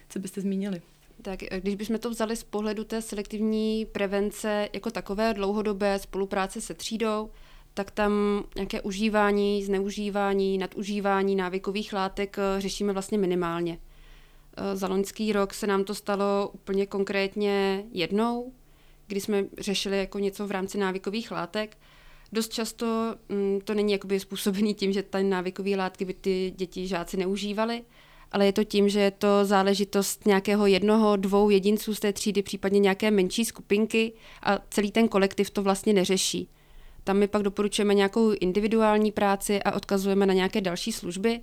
[0.10, 0.82] co byste zmínili?
[1.22, 6.62] Tak eh, když bychom to vzali z pohledu té selektivní prevence jako takové dlouhodobé spolupráce
[6.62, 7.30] se třídou,
[7.74, 13.80] tak tam nějaké užívání, zneužívání, nadužívání návykových látek eh, řešíme vlastně minimálně.
[14.58, 18.52] Eh, za loňský rok se nám to stalo úplně konkrétně jednou,
[19.08, 21.78] kdy jsme řešili jako něco v rámci návykových látek.
[22.32, 26.88] Dost často mm, to není jakoby způsobený tím, že ty návykové látky by ty děti
[26.88, 27.84] žáci neužívali,
[28.32, 32.42] ale je to tím, že je to záležitost nějakého jednoho, dvou jedinců z té třídy,
[32.42, 36.50] případně nějaké menší skupinky a celý ten kolektiv to vlastně neřeší.
[37.04, 41.42] Tam my pak doporučujeme nějakou individuální práci a odkazujeme na nějaké další služby,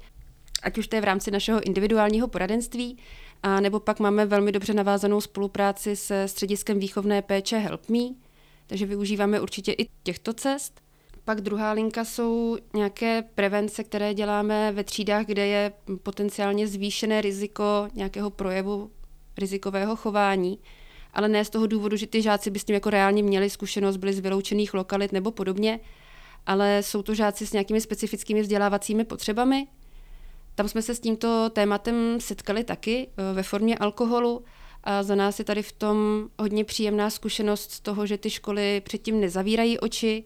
[0.63, 2.99] ať už to je v rámci našeho individuálního poradenství,
[3.43, 7.99] a nebo pak máme velmi dobře navázanou spolupráci se střediskem výchovné péče Help Me,
[8.67, 10.81] takže využíváme určitě i těchto cest.
[11.25, 17.89] Pak druhá linka jsou nějaké prevence, které děláme ve třídách, kde je potenciálně zvýšené riziko
[17.95, 18.91] nějakého projevu
[19.39, 20.59] rizikového chování
[21.15, 23.97] ale ne z toho důvodu, že ty žáci by s tím jako reálně měli zkušenost,
[23.97, 25.81] byli z vyloučených lokalit nebo podobně,
[26.47, 29.67] ale jsou to žáci s nějakými specifickými vzdělávacími potřebami.
[30.55, 34.45] tam jsme se s tímto tématem setkali taky eh, ve formě alkoholu
[34.85, 38.81] a za nás je tady v tom hodně příjemná zkušenost z toho, že ty školy
[38.81, 40.25] předtím nezavírají oči,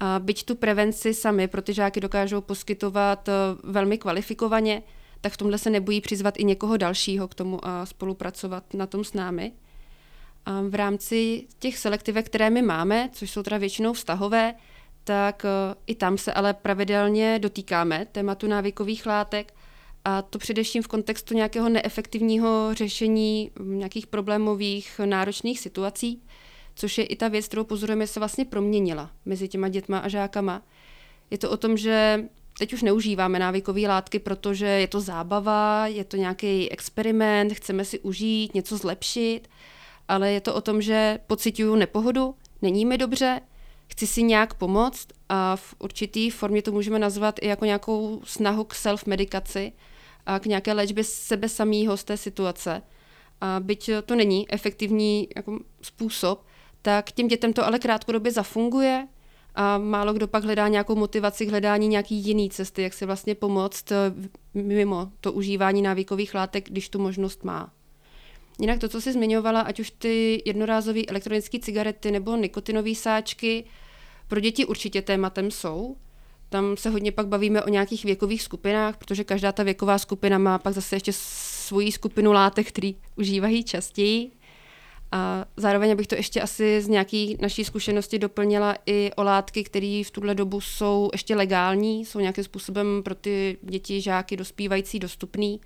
[0.00, 3.32] a byť tu prevenci sami pro ty žáky dokážou poskytovat eh,
[3.64, 4.82] velmi kvalifikovaně,
[5.20, 9.04] tak v tomhle se nebojí přizvat i někoho dalšího k tomu a spolupracovat na tom
[9.04, 9.52] s námi.
[10.68, 14.54] V rámci těch selektivek, které my máme, což jsou teda většinou vztahové,
[15.04, 19.54] tak eh, i tam se ale pravidelně dotýkáme tématu návykových látek
[20.04, 26.22] a to především v kontextu nějakého neefektivního řešení nějakých problémových náročných situací,
[26.74, 30.62] což je i ta věc, kterou pozorujeme, se vlastně proměnila mezi těma dětma a žákama.
[31.30, 32.24] Je to o tom, že
[32.58, 37.98] teď už neužíváme návykové látky, protože je to zábava, je to nějaký experiment, chceme si
[37.98, 39.48] užít, něco zlepšit,
[40.10, 43.40] ale je to o tom, že pocituju nepohodu, není mi dobře,
[43.86, 48.64] chci si nějak pomoct a v určitý formě to můžeme nazvat i jako nějakou snahu
[48.64, 49.72] k self-medikaci
[50.26, 52.82] a k nějaké léčbě sebe samého z té situace.
[53.40, 56.46] A byť to není efektivní jako způsob,
[56.82, 59.08] tak těm dětem to ale krátkodobě zafunguje
[59.54, 63.34] a málo kdo pak hledá nějakou motivaci k hledání nějaký jiný cesty, jak si vlastně
[63.34, 63.96] pomoct eh,
[64.54, 67.72] mimo to užívání návykových látek, když tu možnost má.
[68.58, 73.64] Jinak to, co jsi zmiňovala, ať už ty jednorázové elektronické cigarety nebo nikotinové sáčky,
[74.28, 75.96] pro děti určitě tématem jsou.
[76.48, 80.58] Tam se hodně pak bavíme o nějakých věkových skupinách, protože každá ta věková skupina má
[80.58, 84.30] pak zase ještě svoji skupinu látek, který užívají častěji.
[85.12, 90.02] A zároveň bych to ještě asi z nějaký naší zkušenosti doplnila i o látky, které
[90.06, 95.60] v tuhle dobu jsou ještě legální, jsou nějakým způsobem pro ty děti, žáky, dospívající dostupný.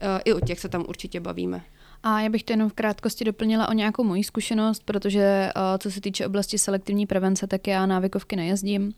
[0.00, 1.64] E, I o těch se tam určitě bavíme.
[2.10, 6.00] A já bych to jenom v krátkosti doplnila o nějakou moji zkušenost, protože co se
[6.00, 8.92] týče oblasti selektivní prevence, tak já návykovky nejezdím,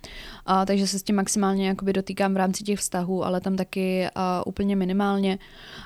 [0.47, 4.09] a, takže se s tím maximálně jakoby dotýkám v rámci těch vztahů, ale tam taky
[4.15, 5.39] a, úplně minimálně,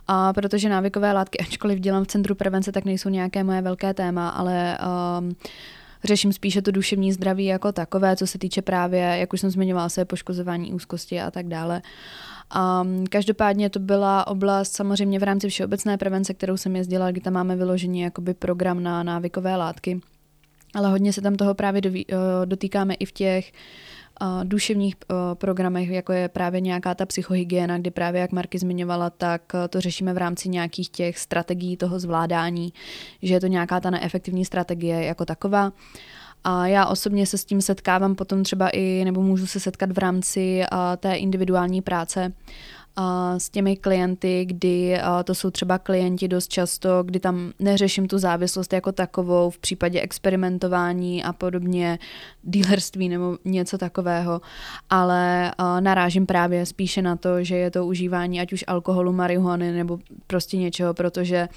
[0.07, 4.29] a, protože návykové látky, ačkoliv dělám v centru prevence, tak nejsou nějaké moje velké téma,
[4.29, 5.23] ale a,
[6.05, 9.89] řeším spíše to duševní zdraví jako takové, co se týče právě, jak už jsem zmiňovala,
[9.89, 11.83] se poškozování úzkosti a tak dále.
[12.83, 17.33] Um, každopádně to byla oblast samozřejmě v rámci všeobecné prevence, kterou jsem jezdila, kdy tam
[17.33, 20.01] máme vyložený jakoby program na návykové látky.
[20.75, 21.93] Ale hodně se tam toho právě uh,
[22.45, 23.53] dotýkáme i v těch
[24.23, 29.11] uh, duševních uh, programech, jako je právě nějaká ta psychohygiena, kdy právě, jak Marky zmiňovala,
[29.11, 32.73] tak uh, to řešíme v rámci nějakých těch strategií toho zvládání,
[33.23, 35.73] že je to nějaká ta neefektivní strategie jako taková.
[36.45, 39.99] A já osobně se s tím setkávám potom třeba i, nebo můžu se setkat v
[39.99, 42.33] rámci a, té individuální práce
[43.39, 48.73] s těmi klienty, kdy to jsou třeba klienti dost často, kdy tam neřeším tu závislost
[48.73, 51.99] jako takovou v případě experimentování a podobně,
[52.45, 54.41] dealerství nebo něco takového,
[54.91, 59.99] ale narážím právě spíše na to, že je to užívání ať už alkoholu, marihuany nebo
[60.27, 61.49] prostě něčeho, protože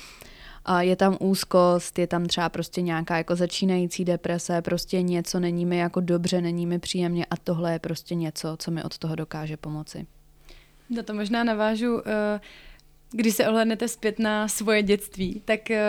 [0.79, 5.77] je tam úzkost, je tam třeba prostě nějaká jako začínající deprese, prostě něco není mi
[5.77, 9.57] jako dobře, není mi příjemně a tohle je prostě něco, co mi od toho dokáže
[9.57, 10.07] pomoci.
[10.89, 12.39] Na to možná navážu, eh,
[13.11, 15.83] když se ohlednete zpět na svoje dětství, tak eh,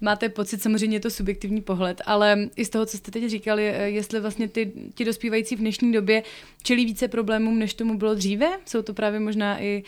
[0.00, 3.68] máte pocit, samozřejmě je to subjektivní pohled, ale i z toho, co jste teď říkali,
[3.68, 6.22] eh, jestli vlastně ty, ti dospívající v dnešní době
[6.62, 9.82] čelí více problémům, než tomu bylo dříve, jsou to právě možná i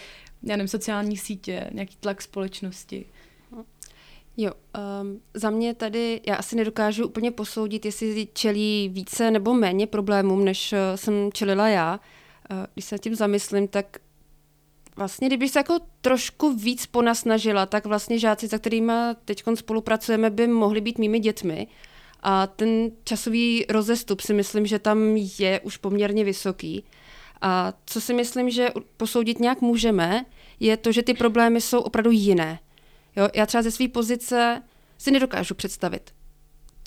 [0.47, 3.07] já nevím, sociální sítě, nějaký tlak společnosti.
[4.37, 4.53] Jo,
[5.03, 10.45] um, za mě tady, já asi nedokážu úplně posoudit, jestli čelí více nebo méně problémům,
[10.45, 12.01] než jsem čelila já.
[12.75, 13.99] Když se tím zamyslím, tak
[14.97, 18.93] vlastně, kdybych se jako trošku víc ponasnažila, tak vlastně žáci, za kterými
[19.25, 21.67] teď spolupracujeme, by mohli být mými dětmi.
[22.23, 26.85] A ten časový rozestup si myslím, že tam je už poměrně vysoký.
[27.41, 30.25] A co si myslím, že posoudit nějak můžeme,
[30.61, 32.59] je to, že ty problémy jsou opravdu jiné.
[33.17, 34.63] Jo, já třeba ze své pozice
[34.99, 36.11] si nedokážu představit,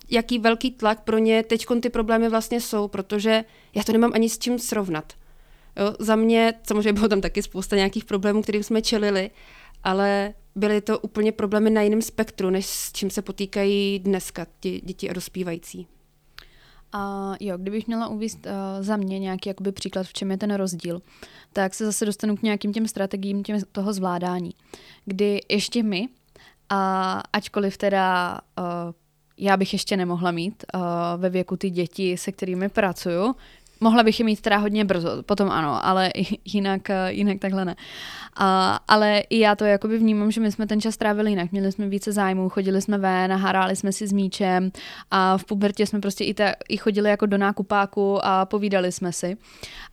[0.09, 3.43] jaký velký tlak pro ně teď ty problémy vlastně jsou, protože
[3.75, 5.13] já to nemám ani s čím srovnat.
[5.79, 9.31] Jo, za mě, samozřejmě bylo tam taky spousta nějakých problémů, kterým jsme čelili,
[9.83, 14.81] ale byly to úplně problémy na jiném spektru, než s čím se potýkají dneska ti
[14.83, 15.87] děti a dospívající.
[16.93, 18.51] A jo, kdybych měla uvíct uh,
[18.83, 21.01] za mě nějaký jakoby příklad, v čem je ten rozdíl,
[21.53, 24.51] tak se zase dostanu k nějakým těm strategiím těm, toho zvládání,
[25.05, 26.07] kdy ještě my,
[26.69, 28.65] a ačkoliv teda uh,
[29.37, 30.81] já bych ještě nemohla mít uh,
[31.17, 33.35] ve věku ty děti, se kterými pracuju,
[33.79, 36.11] mohla bych je mít teda hodně brzo, potom ano, ale
[36.45, 37.75] jinak, eh, jinak takhle ne.
[38.35, 41.51] A, ale i já to jakoby vnímám, že my jsme ten čas trávili jinak.
[41.51, 44.71] Měli jsme více zájmů, chodili jsme ven, hráli jsme si s míčem
[45.11, 49.11] a v pubertě jsme prostě i, ta, i chodili jako do nákupáku a povídali jsme
[49.11, 49.37] si.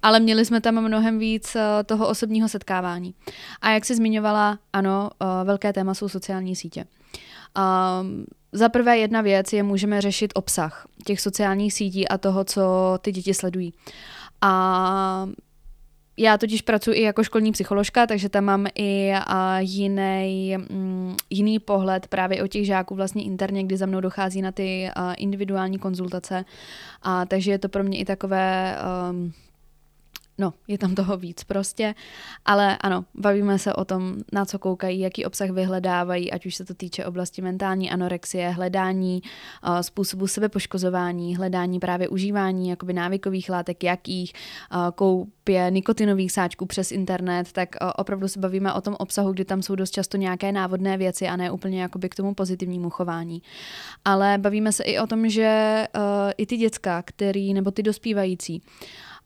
[0.03, 3.15] Ale měli jsme tam mnohem víc eh, toho osobního setkávání.
[3.61, 6.85] A jak jsi zmiňovala, ano, eh, velké téma jsou sociální sítě.
[7.59, 12.63] Um, za prvé jedna věc je, můžeme řešit obsah těch sociálních sítí a toho, co
[13.01, 13.73] ty děti sledují.
[14.41, 15.29] A
[16.17, 19.13] já totiž pracuji i jako školní psycholožka, takže tam mám i
[19.59, 24.53] jiný, mm, jiný pohled právě o těch žáků vlastně interně, kdy za mnou dochází na
[24.53, 26.45] ty individuální konzultace.
[27.03, 28.79] A takže je to pro mě i takové
[29.11, 29.33] um,
[30.39, 31.95] no, je tam toho víc prostě,
[32.45, 36.65] ale ano, bavíme se o tom, na co koukají, jaký obsah vyhledávají, ať už se
[36.65, 39.23] to týče oblasti mentální anorexie, hledání
[39.69, 44.33] uh, způsobu sebepoškozování, hledání právě užívání jakoby návykových látek, jakých,
[44.75, 49.45] uh, koupě nikotinových sáčků přes internet, tak uh, opravdu se bavíme o tom obsahu, kdy
[49.45, 53.43] tam jsou dost často nějaké návodné věci a ne úplně jakoby k tomu pozitivnímu chování.
[54.05, 55.85] Ale bavíme se i o tom, že
[56.37, 58.63] i ty děcka, který, nebo ty dospívající,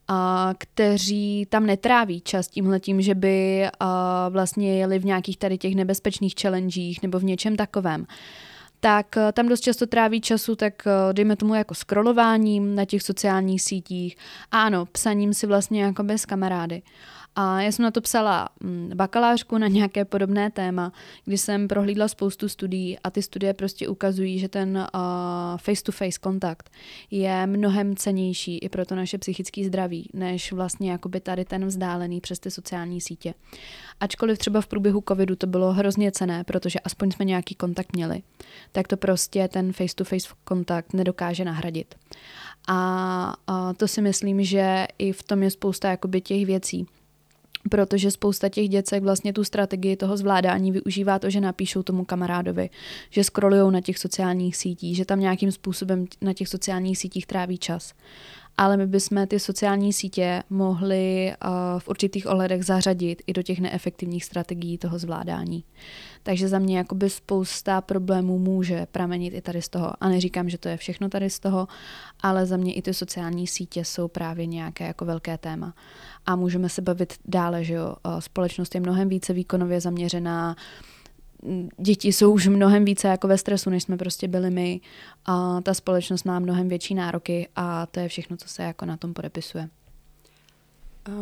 [0.08, 5.74] a kteří tam netráví čas tímhletím, že by a, vlastně jeli v nějakých tady těch
[5.74, 8.06] nebezpečných challengech nebo v něčem takovém
[8.80, 14.16] tak tam dost často tráví času, tak dejme tomu jako scrollováním na těch sociálních sítích
[14.50, 16.82] a ano, psaním si vlastně jako bez kamarády.
[17.40, 20.92] A já jsem na to psala mm, bakalářku na nějaké podobné téma,
[21.24, 24.86] kdy jsem prohlídla spoustu studií a ty studie prostě ukazují, že ten
[25.56, 26.70] face-to-face kontakt
[27.10, 32.20] je mnohem cenější i pro to naše psychické zdraví, než vlastně jakoby tady ten vzdálený
[32.20, 33.34] přes ty sociální sítě.
[34.00, 38.22] Ačkoliv třeba v průběhu covidu to bylo hrozně cené, protože aspoň jsme nějaký kontakt měli,
[38.72, 41.94] tak to prostě ten face-to-face kontakt nedokáže nahradit.
[42.68, 46.86] A, a to si myslím, že i v tom je spousta jakoby těch věcí,
[47.68, 52.70] protože spousta těch děcek vlastně tu strategii toho zvládání využívá to, že napíšou tomu kamarádovi,
[53.10, 57.58] že scrollují na těch sociálních sítích, že tam nějakým způsobem na těch sociálních sítích tráví
[57.58, 57.94] čas
[58.58, 63.58] ale my bychom ty sociální sítě mohli uh, v určitých ohledech zařadit i do těch
[63.60, 65.64] neefektivních strategií toho zvládání.
[66.22, 69.92] Takže za mě jakoby spousta problémů může pramenit i tady z toho.
[70.00, 71.68] A neříkám, že to je všechno tady z toho,
[72.20, 75.74] ale za mě i ty sociální sítě jsou právě nějaké jako velké téma.
[76.26, 80.56] A můžeme se bavit dále, že jo, společnost je mnohem více výkonově zaměřená,
[81.76, 84.80] děti jsou už mnohem více jako ve stresu, než jsme prostě byli my
[85.26, 88.96] a ta společnost má mnohem větší nároky a to je všechno, co se jako na
[88.96, 89.68] tom podepisuje.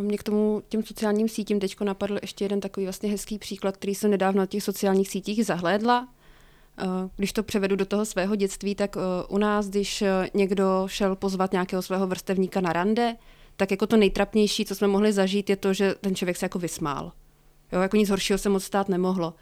[0.00, 3.94] Mě k tomu těm sociálním sítím teď napadl ještě jeden takový vlastně hezký příklad, který
[3.94, 6.08] jsem nedávno na těch sociálních sítích zahlédla.
[7.16, 8.96] Když to převedu do toho svého dětství, tak
[9.28, 13.16] u nás, když někdo šel pozvat nějakého svého vrstevníka na rande,
[13.56, 16.58] tak jako to nejtrapnější, co jsme mohli zažít, je to, že ten člověk se jako
[16.58, 17.12] vysmál.
[17.72, 19.34] Jo, jako nic horšího se moc stát nemohlo.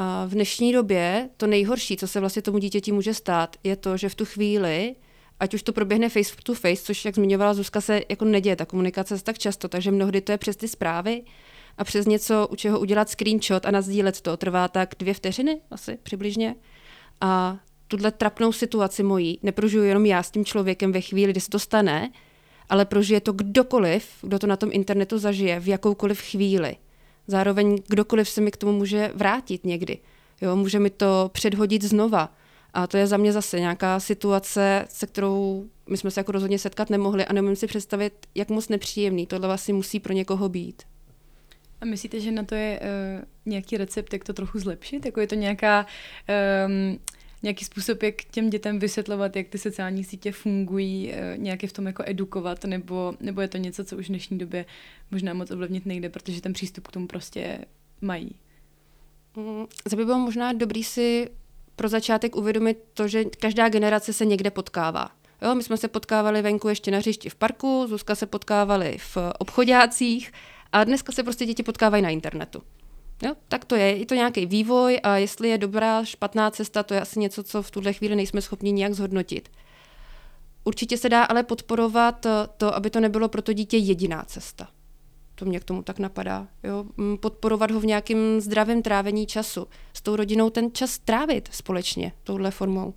[0.00, 3.96] A v dnešní době to nejhorší, co se vlastně tomu dítěti může stát, je to,
[3.96, 4.94] že v tu chvíli,
[5.40, 8.66] ať už to proběhne face to face, což jak zmiňovala Zuzka, se jako neděje ta
[8.66, 11.22] komunikace tak často, takže mnohdy to je přes ty zprávy
[11.78, 15.98] a přes něco, u čeho udělat screenshot a nazdílet to, trvá tak dvě vteřiny asi
[16.02, 16.54] přibližně.
[17.20, 17.58] A
[17.88, 21.58] tuhle trapnou situaci mojí neprožiju jenom já s tím člověkem ve chvíli, kdy se to
[21.58, 22.12] stane,
[22.68, 26.76] ale prožije to kdokoliv, kdo to na tom internetu zažije, v jakoukoliv chvíli.
[27.30, 29.98] Zároveň kdokoliv se mi k tomu může vrátit někdy.
[30.40, 32.34] Jo, může mi to předhodit znova.
[32.74, 36.58] A to je za mě zase nějaká situace, se kterou my jsme se jako rozhodně
[36.58, 40.82] setkat nemohli a nemůžeme si představit, jak moc nepříjemný tohle vlastně musí pro někoho být.
[41.80, 45.06] A myslíte, že na to je uh, nějaký recept, jak to trochu zlepšit?
[45.06, 45.86] Jako je to nějaká
[46.66, 46.98] um,
[47.42, 51.86] nějaký způsob, jak těm dětem vysvětlovat, jak ty sociální sítě fungují, eh, nějaké v tom
[51.86, 54.64] jako edukovat, nebo, nebo je to něco, co už v dnešní době
[55.10, 57.58] možná moc ovlivnit nejde, protože ten přístup k tomu prostě
[58.00, 58.34] mají.
[59.36, 61.28] Mm, za by bylo možná dobrý si
[61.76, 65.10] pro začátek uvědomit to, že každá generace se někde potkává.
[65.42, 69.16] Jo, my jsme se potkávali venku ještě na hřišti v parku, Zuzka se potkávali v
[69.38, 70.32] obchodácích
[70.72, 72.62] a dneska se prostě děti potkávají na internetu.
[73.22, 76.94] Jo, tak to je, je to nějaký vývoj a jestli je dobrá, špatná cesta, to
[76.94, 79.48] je asi něco, co v tuhle chvíli nejsme schopni nijak zhodnotit.
[80.64, 82.26] Určitě se dá ale podporovat
[82.56, 84.68] to, aby to nebylo pro to dítě jediná cesta.
[85.34, 86.48] To mě k tomu tak napadá.
[86.64, 86.84] Jo?
[87.20, 89.66] Podporovat ho v nějakém zdravém trávení času.
[89.92, 92.94] S tou rodinou ten čas trávit společně touhle formou.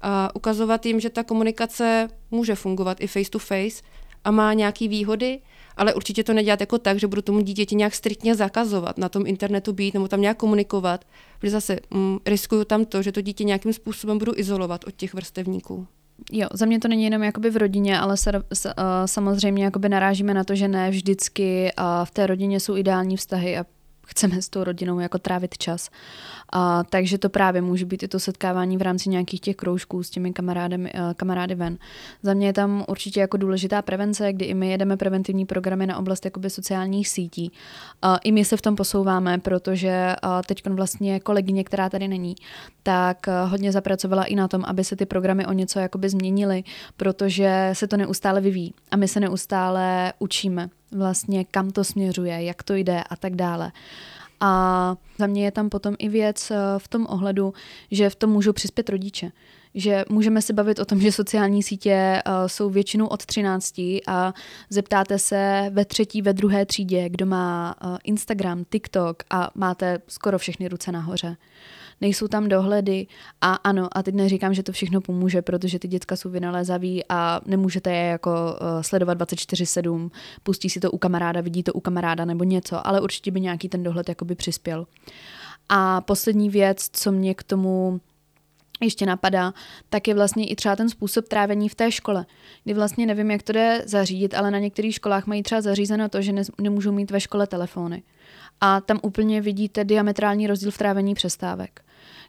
[0.00, 3.82] A ukazovat jim, že ta komunikace může fungovat i face to face
[4.24, 5.40] a má nějaké výhody,
[5.76, 9.26] ale určitě to nedělat jako tak, že budu tomu dítěti nějak striktně zakazovat na tom
[9.26, 11.04] internetu být nebo tam nějak komunikovat,
[11.38, 15.14] protože zase mm, riskuju tam to, že to dítě nějakým způsobem budu izolovat od těch
[15.14, 15.86] vrstevníků.
[16.32, 18.72] Jo, za mě to není jenom jakoby v rodině, ale sa, s, uh,
[19.06, 23.58] samozřejmě jakoby narážíme na to, že ne vždycky uh, v té rodině jsou ideální vztahy
[23.58, 23.64] a
[24.10, 25.90] chceme s tou rodinou jako trávit čas.
[26.52, 30.10] A, takže to právě může být i to setkávání v rámci nějakých těch kroužků s
[30.10, 30.86] těmi kamarády, uh,
[31.16, 31.78] kamarády ven.
[32.22, 35.98] Za mě je tam určitě jako důležitá prevence, kdy i my jedeme preventivní programy na
[35.98, 37.52] oblast jakoby sociálních sítí.
[38.04, 42.34] Uh, I my se v tom posouváme, protože teď vlastně kolegyně, která tady není,
[42.82, 46.64] tak uh, hodně zapracovala i na tom, aby se ty programy o něco jakoby změnily,
[46.96, 52.62] protože se to neustále vyvíjí a my se neustále učíme vlastně kam to směřuje, jak
[52.62, 53.72] to jde a tak dále.
[54.40, 57.54] A za mě je tam potom i věc eh, v tom ohledu,
[57.90, 59.32] že v tom můžou přispět rodiče.
[59.74, 64.34] Že můžeme se bavit o tom, že sociální sítě uh, jsou většinou od 13 a
[64.70, 70.38] zeptáte se ve třetí, ve druhé třídě, kdo má uh, Instagram, TikTok a máte skoro
[70.38, 71.36] všechny ruce nahoře
[72.00, 73.06] nejsou tam dohledy
[73.40, 77.40] a ano, a teď neříkám, že to všechno pomůže, protože ty děcka jsou vynalézaví a
[77.46, 80.10] nemůžete je jako uh, sledovat 24-7,
[80.42, 83.68] pustí si to u kamaráda, vidí to u kamaráda nebo něco, ale určitě by nějaký
[83.68, 84.86] ten dohled jakoby přispěl.
[85.68, 88.00] A poslední věc, co mě k tomu
[88.80, 89.52] ještě napadá,
[89.88, 92.26] tak je vlastně i třeba ten způsob trávení v té škole,
[92.64, 96.22] kdy vlastně nevím, jak to jde zařídit, ale na některých školách mají třeba zařízeno to,
[96.22, 98.02] že ne, nemůžou mít ve škole telefony.
[98.60, 101.82] A tam úplně vidíte diametrální rozdíl v trávení přestávek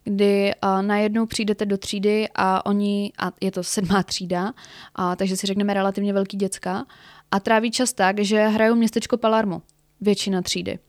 [0.03, 4.53] kdy uh, najednou přijdete do třídy a oni, a je to sedmá třída,
[4.95, 6.85] a, takže si řekneme relativně velký děcka,
[7.31, 9.61] a tráví čas tak, že hrajou městečko Palermo,
[10.01, 10.79] většina třídy.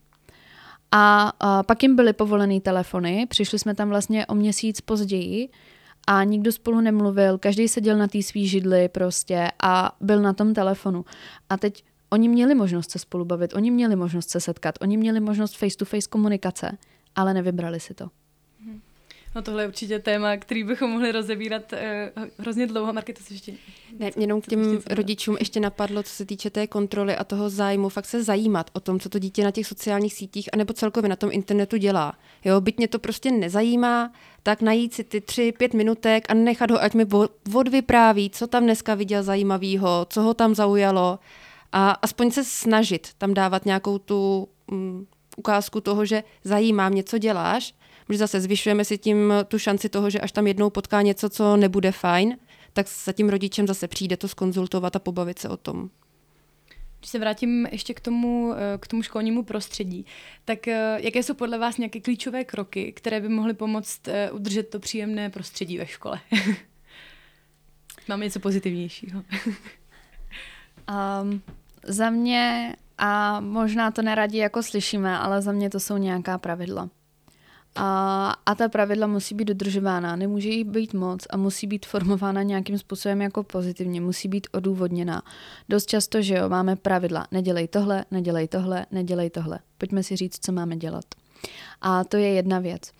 [0.92, 5.48] A, a pak jim byly povolený telefony, přišli jsme tam vlastně o měsíc později
[6.06, 10.54] a nikdo spolu nemluvil, každý seděl na té svý židli prostě a byl na tom
[10.54, 11.04] telefonu.
[11.48, 15.20] A teď oni měli možnost se spolu bavit, oni měli možnost se setkat, oni měli
[15.20, 16.78] možnost face-to-face komunikace,
[17.14, 18.08] ale nevybrali si to.
[19.34, 21.78] No tohle je určitě téma, který bychom mohli rozebírat uh,
[22.38, 22.92] hrozně dlouho.
[22.92, 23.52] Marky, to si ještě...
[23.98, 27.88] Ne, jenom k těm rodičům ještě napadlo, co se týče té kontroly a toho zájmu,
[27.88, 31.16] fakt se zajímat o tom, co to dítě na těch sociálních sítích anebo celkově na
[31.16, 32.14] tom internetu dělá.
[32.44, 34.12] Jo, byť mě to prostě nezajímá,
[34.42, 37.06] tak najít si ty tři, pět minutek a nechat ho, ať mi
[37.54, 41.18] odvypráví, co tam dneska viděl zajímavého, co ho tam zaujalo
[41.72, 45.06] a aspoň se snažit tam dávat nějakou tu um,
[45.36, 47.74] ukázku toho, že zajímá mě, co děláš,
[48.06, 51.56] protože zase zvyšujeme si tím tu šanci toho, že až tam jednou potká něco, co
[51.56, 52.36] nebude fajn,
[52.72, 55.90] tak za tím rodičem zase přijde to skonzultovat a pobavit se o tom.
[56.98, 60.06] Když se vrátím ještě k tomu, eh, k tomu školnímu prostředí,
[60.44, 64.62] tak eh, jaké jsou podle vás nějaké klíčové kroky, které by mohly pomoct eh, udržet
[64.62, 66.20] to příjemné prostředí ve škole?
[68.08, 69.22] Máme něco pozitivnějšího.
[71.22, 71.42] um,
[71.86, 76.90] za mě, a možná to neradí jako slyšíme, ale za mě to jsou nějaká pravidla.
[77.74, 82.42] A, a ta pravidla musí být dodržována, nemůže jí být moc a musí být formována
[82.42, 85.22] nějakým způsobem jako pozitivně, musí být odůvodněná.
[85.68, 89.58] Dost často, že jo, máme pravidla, nedělej tohle, nedělej tohle, nedělej tohle.
[89.78, 91.04] Pojďme si říct, co máme dělat.
[91.80, 92.92] A to je jedna věc.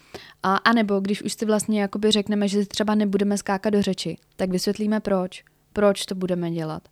[0.42, 4.16] A, a nebo když už si vlastně jakoby řekneme, že třeba nebudeme skákat do řeči,
[4.36, 5.44] tak vysvětlíme proč.
[5.72, 6.88] Proč to budeme dělat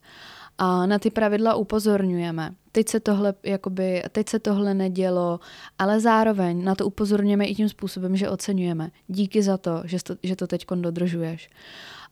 [0.62, 2.54] a na ty pravidla upozorňujeme.
[2.72, 5.40] Teď se tohle, jakoby, teď se tohle nedělo,
[5.78, 8.90] ale zároveň na to upozorňujeme i tím způsobem, že oceňujeme.
[9.08, 11.50] Díky za to, že to, že to teď dodržuješ.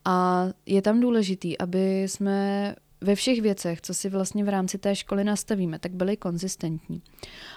[0.05, 4.97] A je tam důležitý, aby jsme ve všech věcech, co si vlastně v rámci té
[4.97, 7.03] školy nastavíme, tak byly konzistentní.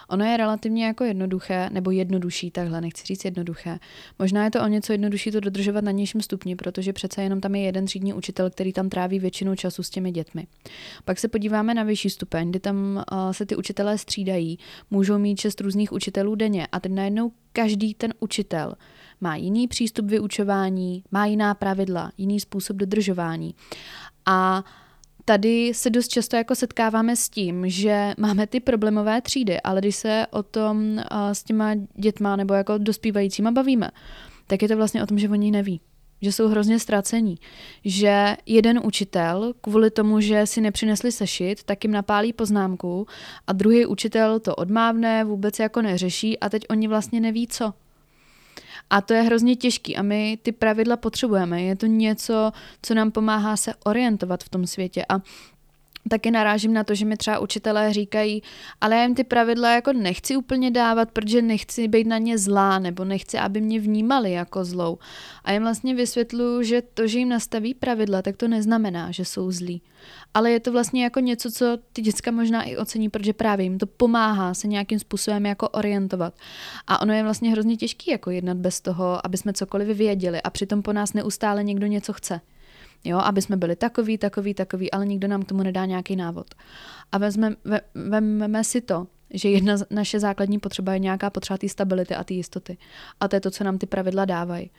[0.10, 3.80] Ono je relativně jako jednoduché, nebo jednodušší takhle, nechci říct jednoduché.
[4.20, 7.56] Možná je to o něco jednodušší to dodržovat na nižším stupni, protože přece jenom tam
[7.56, 10.48] je jeden třídní učitel, který tam tráví většinu času s těmi dětmi.
[11.06, 14.60] Pak se podíváme na vyšší stupeň, kdy tam uh, se ty učitelé střídají,
[14.92, 18.76] můžou mít šest různých učitelů denně a teď najednou každý ten učitel
[19.22, 23.56] má jiný přístup vyučování, má jiná pravidla, jiný způsob dodržování.
[24.26, 24.64] A
[25.26, 29.96] tady se dost často jako setkáváme s tím, že máme ty problémové třídy, ale když
[29.96, 31.02] se o tom
[31.34, 33.92] s těma dětma nebo jako dospívajícíma bavíme,
[34.48, 35.82] tak je to vlastně o tom, že oni neví
[36.22, 37.36] že jsou hrozně ztracení.
[37.86, 43.08] Že jeden učitel kvůli tomu, že si nepřinesli sešit, tak jim napálí poznámku
[43.48, 47.74] a druhý učitel to odmávne, vůbec jako neřeší a teď oni vlastně neví co.
[48.92, 51.62] A to je hrozně těžký a my ty pravidla potřebujeme.
[51.62, 55.20] Je to něco, co nám pomáhá se orientovat v tom světě a
[56.10, 58.44] taky narážím na to, že mi třeba učitelé říkají,
[58.82, 62.80] ale já jim ty pravidla jako nechci úplně dávat, protože nechci být na ně zlá,
[62.80, 64.98] nebo nechci, aby mě vnímali jako zlou.
[65.44, 69.52] A jim vlastně vysvětluju, že to, že jim nastaví pravidla, tak to neznamená, že jsou
[69.52, 69.82] zlí.
[70.34, 73.78] Ale je to vlastně jako něco, co ty děcka možná i ocení, protože právě jim
[73.78, 76.34] to pomáhá se nějakým způsobem jako orientovat.
[76.88, 80.50] A ono je vlastně hrozně těžké jako jednat bez toho, aby jsme cokoliv věděli a
[80.50, 82.42] přitom po nás neustále někdo něco chce.
[83.04, 86.56] Jo, aby jsme byli takový, takový, takový, ale nikdo nám k tomu nedá nějaký návod.
[87.12, 91.70] A vezme, ve, vezmeme si to, že jedna naše základní potřeba je nějaká potřeba té
[91.70, 92.78] stability a té jistoty.
[93.20, 94.72] A to je to, co nám ty pravidla dávají.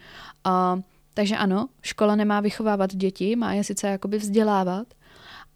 [0.46, 0.80] Uh,
[1.14, 4.86] takže ano, škola nemá vychovávat děti, má je sice jakoby vzdělávat,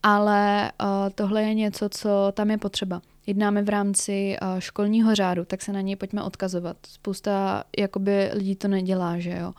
[0.08, 3.02] ale uh, tohle je něco, co tam je potřeba.
[3.26, 6.76] Jednáme v rámci uh, školního řádu, tak se na něj pojďme odkazovat.
[6.88, 9.52] Spousta jakoby lidí to nedělá, že jo.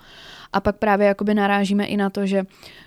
[0.54, 2.45] A pak právě jakoby narážíme i na to, že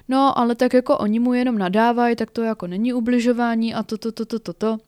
[0.08, 3.98] no, ale tak jako oni mu jenom nadávají, tak to jako není ubližování a to,
[3.98, 4.78] to, to, to, to, to.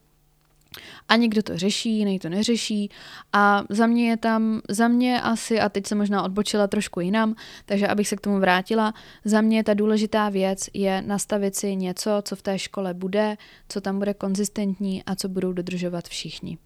[1.09, 2.91] A někdo to řeší, jiný to neřeší.
[3.33, 7.35] A za mě je tam, za mě asi, a teď se možná odbočila trošku jinam,
[7.66, 8.95] takže abych se k tomu vrátila,
[9.25, 13.37] za mě ta důležitá věc je nastavit si něco, co v té škole bude,
[13.68, 16.59] co tam bude konzistentní a co budou dodržovat všichni.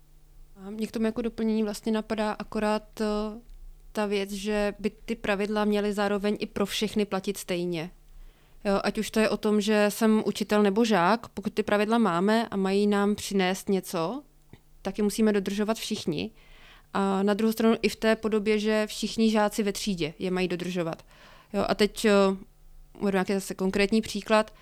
[0.57, 3.05] A mě k tomu jako doplnění vlastně napadá akorát eh,
[3.93, 7.91] ta věc, že by ty pravidla měly zároveň i pro všechny platit stejně.
[8.83, 12.49] Ať už to je o tom, že jsem učitel nebo žák, pokud ty pravidla máme
[12.49, 14.23] a mají nám přinést něco,
[14.83, 16.31] tak je musíme dodržovat všichni.
[16.95, 20.49] A na druhou stranu i v té podobě, že všichni žáci ve třídě je mají
[20.49, 21.03] dodržovat.
[21.53, 22.07] Jo, a teď
[23.01, 24.55] uvedu nějaký zase konkrétní příklad.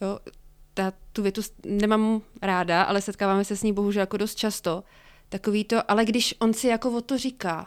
[0.00, 0.18] Jo,
[0.74, 4.84] ta, tu větu nemám ráda, ale setkáváme se s ní bohužel jako dost často.
[5.28, 7.66] Takový to, ale když on si jako o to říká,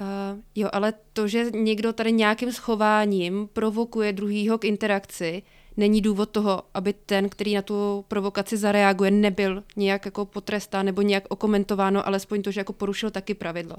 [0.00, 5.42] Uh, jo, ale to, že někdo tady nějakým schováním provokuje druhýho k interakci,
[5.76, 11.02] není důvod toho, aby ten, který na tu provokaci zareaguje, nebyl nějak jako potrestán nebo
[11.02, 13.76] nějak okomentováno, alespoň to, že jako porušil taky pravidlo.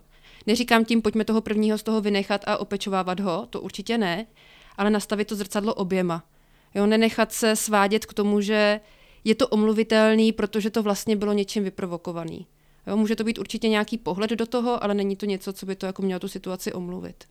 [0.48, 4.26] Neříkám tím, pojďme toho prvního z toho vynechat a opečovávat ho, to určitě ne,
[4.78, 6.24] ale nastavit to zrcadlo oběma.
[6.76, 8.80] Jo, nenechat se svádět k tomu, že
[9.24, 12.48] je to omluvitelný, protože to vlastně bylo něčím vyprovokovaný.
[12.88, 15.76] Jo, může to být určitě nějaký pohled do toho, ale není to něco, co by
[15.76, 17.24] to jako mělo tu situaci omluvit.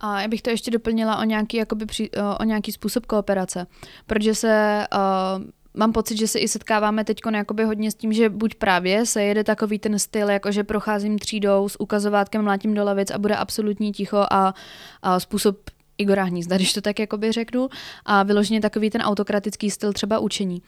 [0.00, 3.66] A já bych to ještě doplnila o nějaký, jakoby, při, o nějaký způsob kooperace,
[4.06, 5.44] protože se uh,
[5.74, 7.20] mám pocit, že se i setkáváme teď
[7.66, 11.68] hodně s tím, že buď právě se jede takový ten styl, jako že procházím třídou
[11.68, 14.54] s ukazovátkem, mlátím do lavic a bude absolutní ticho a,
[15.02, 17.68] a způsob Igora Hnízda, když to tak jakoby řeknu,
[18.04, 20.62] a vyloženě takový ten autokratický styl třeba učení.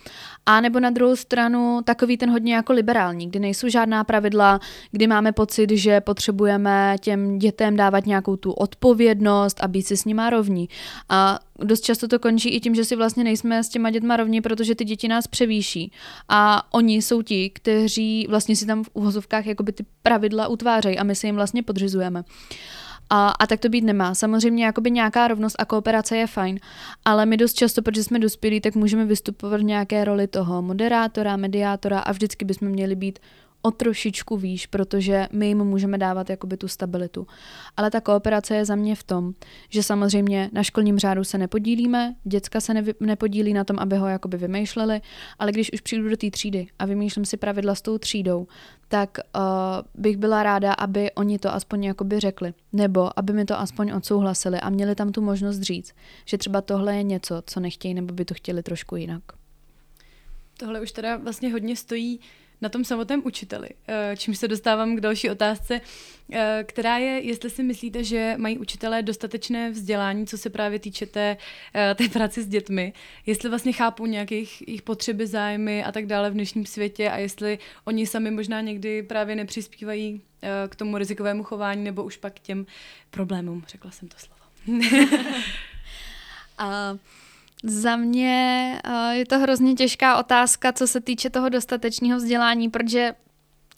[0.47, 4.61] A nebo na druhou stranu takový ten hodně jako liberální, kdy nejsou žádná pravidla,
[4.91, 10.05] kdy máme pocit, že potřebujeme těm dětem dávat nějakou tu odpovědnost a být si s
[10.05, 10.68] nima rovní.
[11.09, 14.41] A dost často to končí i tím, že si vlastně nejsme s těma dětma rovní,
[14.41, 15.93] protože ty děti nás převýší.
[16.29, 21.05] A oni jsou ti, kteří vlastně si tam v uvozovkách jakoby ty pravidla utvářejí a
[21.05, 22.24] my se jim vlastně podřizujeme.
[23.11, 24.15] A, a tak to být nemá.
[24.15, 26.61] Samozřejmě jakoby nějaká rovnost a kooperace je fajn,
[27.05, 31.37] ale my dost často, protože jsme dospělí, tak můžeme vystupovat v nějaké roli toho moderátora,
[31.37, 33.19] mediátora a vždycky bychom měli být
[33.69, 37.27] o trošičku výš, protože my jim můžeme dávat jakoby tu stabilitu.
[37.77, 39.33] Ale ta kooperace je za mě v tom,
[39.69, 44.07] že samozřejmě na školním řádu se nepodílíme, děcka se nevy, nepodílí na tom, aby ho
[44.07, 45.01] jakoby vymýšleli,
[45.39, 48.47] ale když už přijdu do té třídy a vymýšlím si pravidla s tou třídou,
[48.89, 49.43] tak uh,
[49.95, 54.61] bych byla ráda, aby oni to aspoň jakoby řekli, nebo aby mi to aspoň odsouhlasili
[54.61, 55.95] a měli tam tu možnost říct,
[56.25, 59.23] že třeba tohle je něco, co nechtějí, nebo by to chtěli trošku jinak.
[60.59, 62.21] Tohle už teda vlastně hodně stojí
[62.61, 63.69] na tom samotném učiteli.
[63.89, 65.81] Eh, čímž se dostávám k další otázce,
[66.33, 71.07] eh, která je, jestli si myslíte, že mají učitelé dostatečné vzdělání, co se právě týče
[71.07, 71.37] té,
[71.75, 72.93] eh, té práce s dětmi,
[73.27, 77.59] jestli vlastně chápou nějakých jejich potřeby, zájmy a tak dále v dnešním světě a jestli
[77.85, 80.21] oni sami možná někdy právě nepřispívají
[80.69, 82.67] k tomu rizikovému chování nebo už pak k těm
[83.11, 84.43] problémům, řekla jsem to slovo.
[86.59, 86.97] a
[87.65, 93.15] za mě uh, je to hrozně těžká otázka, co se týče toho dostatečného vzdělání, protože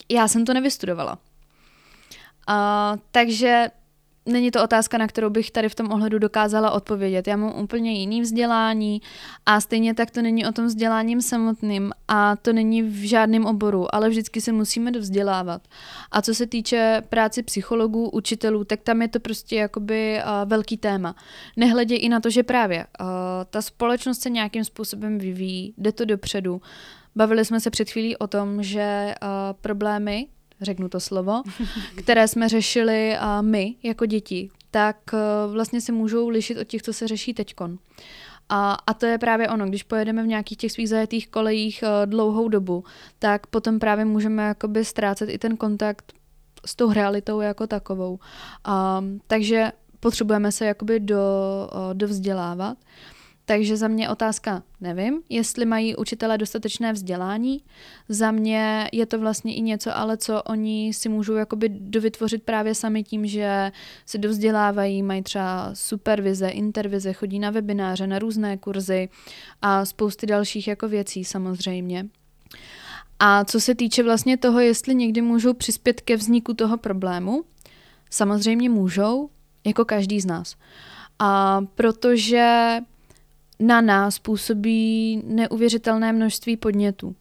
[0.09, 1.19] já jsem to nevystudovala.
[2.49, 3.71] Uh, takže
[4.27, 7.29] není to otázka, na kterou bych tady v tom ohledu dokázala odpovědět.
[7.29, 9.03] Já mám úplně jiný vzdělání
[9.47, 13.95] a stejně tak to není o tom vzděláním samotným a to není v žádném oboru,
[13.95, 15.63] ale vždycky se musíme dovzdělávat.
[16.11, 20.77] A co se týče práci psychologů, učitelů, tak tam je to prostě jakoby uh, velký
[20.77, 21.15] téma.
[21.57, 23.07] Nehledě i na to, že právě uh,
[23.51, 26.63] ta společnost se nějakým způsobem vyvíjí, jde to dopředu.
[27.17, 29.29] Bavili jsme se před chvílí o tom, že uh,
[29.61, 30.27] problémy
[30.63, 31.43] řeknu to slovo,
[31.97, 36.83] které jsme řešili uh, my jako děti, tak uh, vlastně se můžou lišit od těch,
[36.83, 37.79] co se řeší teďkon.
[38.49, 42.11] A, a to je právě ono, když pojedeme v nějakých těch svých zajetých kolejích uh,
[42.11, 42.85] dlouhou dobu,
[43.19, 46.13] tak potom právě můžeme jakoby ztrácet i ten kontakt
[46.67, 48.19] s tou realitou jako takovou.
[48.99, 51.21] Um, takže potřebujeme se jakoby do,
[51.73, 52.79] uh, dovzdělávat.
[53.51, 57.63] Takže za mě otázka, nevím, jestli mají učitelé dostatečné vzdělání.
[58.09, 62.75] Za mě je to vlastně i něco, ale co oni si můžou jakoby dovytvořit právě
[62.75, 63.73] sami tím, že
[64.07, 69.09] se dovzdělávají, mají třeba supervize, intervize, chodí na webináře, na různé kurzy
[69.63, 72.07] a spousty dalších jako věcí samozřejmě.
[73.19, 77.45] A co se týče vlastně toho, jestli někdy můžou přispět ke vzniku toho problému,
[78.11, 79.31] samozřejmě můžou,
[79.67, 80.57] jako každý z nás.
[81.19, 82.81] A protože
[83.61, 87.15] na nás působí neuvěřitelné množství podnětů.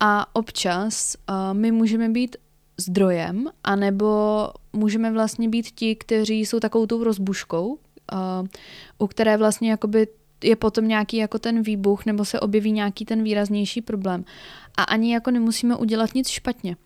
[0.00, 2.36] A občas uh, my můžeme být
[2.76, 7.78] zdrojem, anebo můžeme vlastně být ti, kteří jsou takovou tou rozbuškou, uh,
[8.98, 10.08] u které vlastně jakoby
[10.44, 14.24] je potom nějaký jako ten výbuch, nebo se objeví nějaký ten výraznější problém.
[14.76, 16.76] A ani jako nemusíme udělat nic špatně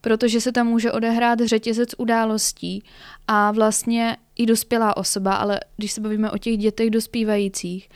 [0.00, 2.84] protože se tam může odehrát řetězec událostí
[3.28, 7.88] a vlastně i dospělá osoba, ale když se bavíme o těch dětech dospívajících,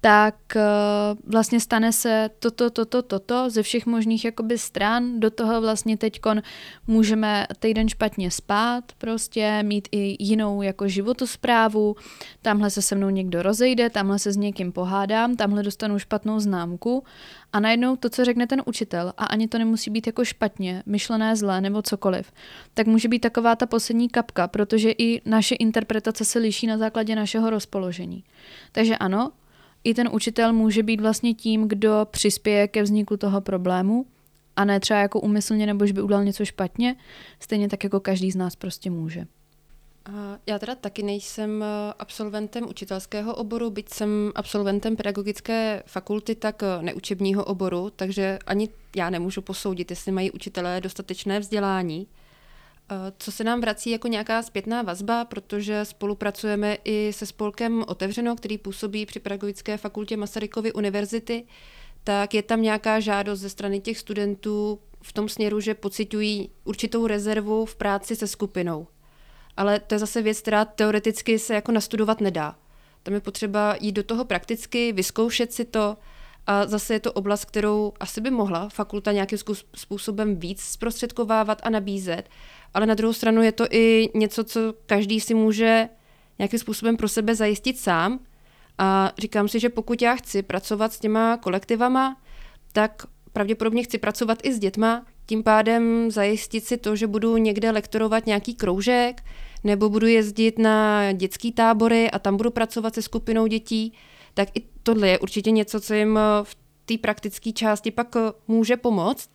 [0.00, 5.20] tak uh, vlastně stane se toto, toto, toto ze všech možných jakoby stran.
[5.20, 6.42] Do toho vlastně teďkon
[6.86, 11.96] můžeme týden špatně spát, prostě mít i jinou jako životosprávu.
[12.42, 17.04] Tamhle se se mnou někdo rozejde, tamhle se s někým pohádám, tamhle dostanu špatnou známku
[17.52, 21.36] a najednou to, co řekne ten učitel, a ani to nemusí být jako špatně, myšlené
[21.36, 22.32] zlé nebo cokoliv,
[22.74, 27.16] tak může být taková ta poslední kapka, protože i naše interpretace se liší na základě
[27.16, 28.24] našeho rozpoložení.
[28.72, 29.32] Takže ano,
[29.84, 34.06] i ten učitel může být vlastně tím, kdo přispěje ke vzniku toho problému
[34.56, 36.96] a ne třeba jako umyslně nebo že by udělal něco špatně,
[37.40, 39.26] stejně tak jako každý z nás prostě může.
[40.46, 46.82] Já teda taky nejsem eh, absolventem učitelského oboru, byť jsem absolventem pedagogické fakulty, tak eh,
[46.82, 52.06] neučebního oboru, takže ani já nemůžu posoudit, jestli mají učitelé dostatečné vzdělání.
[52.92, 58.36] Eh, co se nám vrací jako nějaká zpětná vazba, protože spolupracujeme i se spolkem Otevřeno,
[58.36, 61.44] který působí při Pedagogické fakultě Masarykovy univerzity,
[62.04, 67.06] tak je tam nějaká žádost ze strany těch studentů v tom směru, že pocitují určitou
[67.06, 68.86] rezervu v práci se skupinou.
[69.56, 72.56] Ale to je zase věc, která teoreticky se jako nastudovat nedá.
[73.02, 75.96] Tam je potřeba jít do toho prakticky, vyzkoušet si to
[76.46, 79.38] a zase je to oblast, kterou asi by mohla fakulta nějakým
[79.76, 82.28] způsobem víc zprostředkovávat a nabízet,
[82.74, 85.88] ale na druhou stranu je to i něco, co každý si může
[86.38, 88.20] nějakým způsobem pro sebe zajistit sám.
[88.78, 92.16] A říkám si, že pokud já chci pracovat s těma kolektivama,
[92.72, 93.02] tak
[93.32, 98.26] pravděpodobně chci pracovat i s dětma, tím pádem zajistit si to, že budu někde lektorovat
[98.26, 99.22] nějaký kroužek,
[99.64, 103.92] nebo budu jezdit na dětský tábory a tam budu pracovat se skupinou dětí,
[104.34, 108.16] tak i tohle je určitě něco, co jim v té praktické části pak
[108.48, 109.30] může pomoct.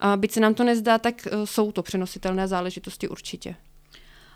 [0.00, 3.54] A byť se nám to nezdá, tak eh, jsou to přenositelné záležitosti určitě.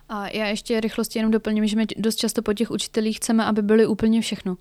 [0.08, 3.62] A já ještě rychlosti jenom doplním, že my dost často po těch učitelích chceme, aby
[3.62, 4.56] byli úplně všechno.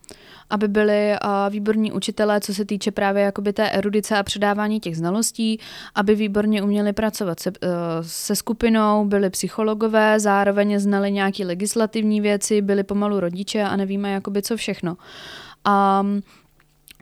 [0.50, 1.16] Aby byli
[1.50, 5.60] výborní učitelé, co se týče právě jakoby té erudice a předávání těch znalostí,
[5.96, 7.68] aby výborně uměli pracovat se, uh,
[8.02, 14.42] se skupinou, byli psychologové, zároveň znali nějaké legislativní věci, byli pomalu rodiče a nevíme jakoby
[14.42, 14.98] co všechno.
[16.02, 16.22] Um,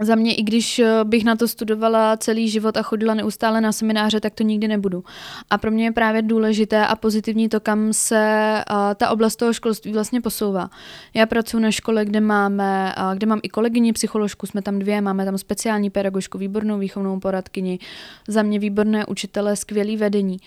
[0.02, 3.72] za mě, i když eh, bych na to studovala celý život a chodila neustále na
[3.72, 5.04] semináře, tak to nikdy nebudu.
[5.49, 9.54] A pro mě je právě důležité a pozitivní to, kam se uh, ta oblast toho
[9.54, 10.70] školství vlastně posouvá.
[11.14, 15.02] Já pracuji na škole, kde máme, uh, kde mám i kolegyni psycholožku, jsme tam dvě,
[15.02, 17.80] máme tam speciální pedagožku, výbornou výchovnou poradkyni,
[18.28, 20.38] za mě výborné učitele, skvělý vedení.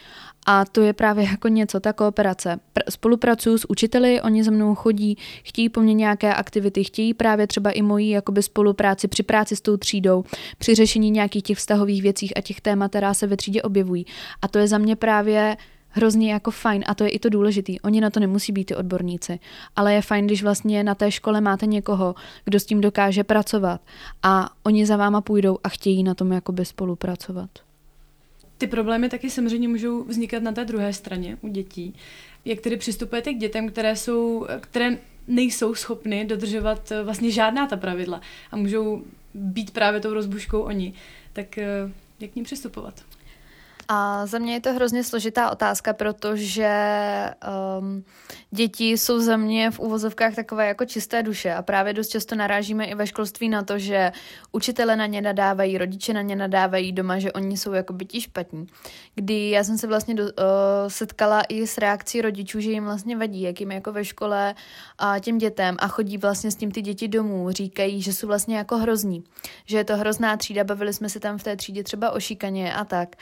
[0.47, 2.61] A to je právě jako něco, ta kooperace.
[2.77, 7.47] Pr- spolupracuju s učiteli, oni za mnou chodí, chtějí po mně nějaké aktivity, chtějí právě
[7.47, 10.25] třeba i moji jakoby spolupráci při práci s tou třídou,
[10.59, 14.07] při řešení nějakých těch vztahových věcí a těch témat, která se ve třídě objevují.
[14.43, 15.57] A to je za mě právě
[15.89, 17.81] hrozně jako fajn a to je i to důležitý.
[17.81, 19.39] Oni na to nemusí být ty odborníci,
[19.77, 22.15] ale je fajn, když vlastně na té škole máte někoho,
[22.45, 23.81] kdo s tím dokáže pracovat
[24.23, 27.51] a oni za váma půjdou a chtějí na tom jakoby spolupracovat.
[28.59, 31.95] Ty problémy taky samozřejmě můžou vznikat na té druhé straně u dětí.
[32.45, 34.99] Jak tedy přistupujete k dětem, které, jsou, které
[35.29, 40.95] nejsou schopny dodržovat eh, vlastně žádná ta pravidla a můžou být právě tou rozbuškou oni,
[41.33, 41.91] tak eh,
[42.21, 43.05] jak k ním přistupovat?
[43.89, 46.71] A za mě je to hrozně složitá otázka, protože
[47.79, 48.05] um,
[48.51, 52.85] děti jsou za mě v úvozovkách takové jako čisté duše a právě dost často narážíme
[52.85, 54.13] i ve školství na to, že
[54.53, 58.67] učitele na ně nadávají, rodiče na ně nadávají doma, že oni jsou jako byti špatní.
[59.15, 60.31] Kdy já jsem se vlastně do, uh,
[60.89, 64.55] setkala i s reakcí rodičů, že jim vlastně vadí, jak jim jako ve škole
[64.99, 68.57] a těm dětem a chodí vlastně s tím ty děti domů, říkají, že jsou vlastně
[68.57, 69.25] jako hrozní,
[69.67, 72.75] že je to hrozná třída, bavili jsme se tam v té třídě třeba o šikaně
[72.75, 73.17] a tak.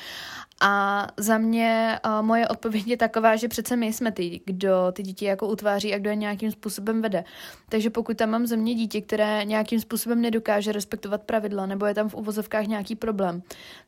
[0.65, 5.03] A za mě uh, moje odpověď je taková, že přece my jsme ty, kdo ty
[5.03, 7.25] děti jako utváří a kdo je nějakým způsobem vede.
[7.69, 11.95] Takže pokud tam mám ze mě dítě, které nějakým způsobem nedokáže respektovat pravidla, nebo je
[11.95, 13.43] tam v uvozovkách nějaký problém,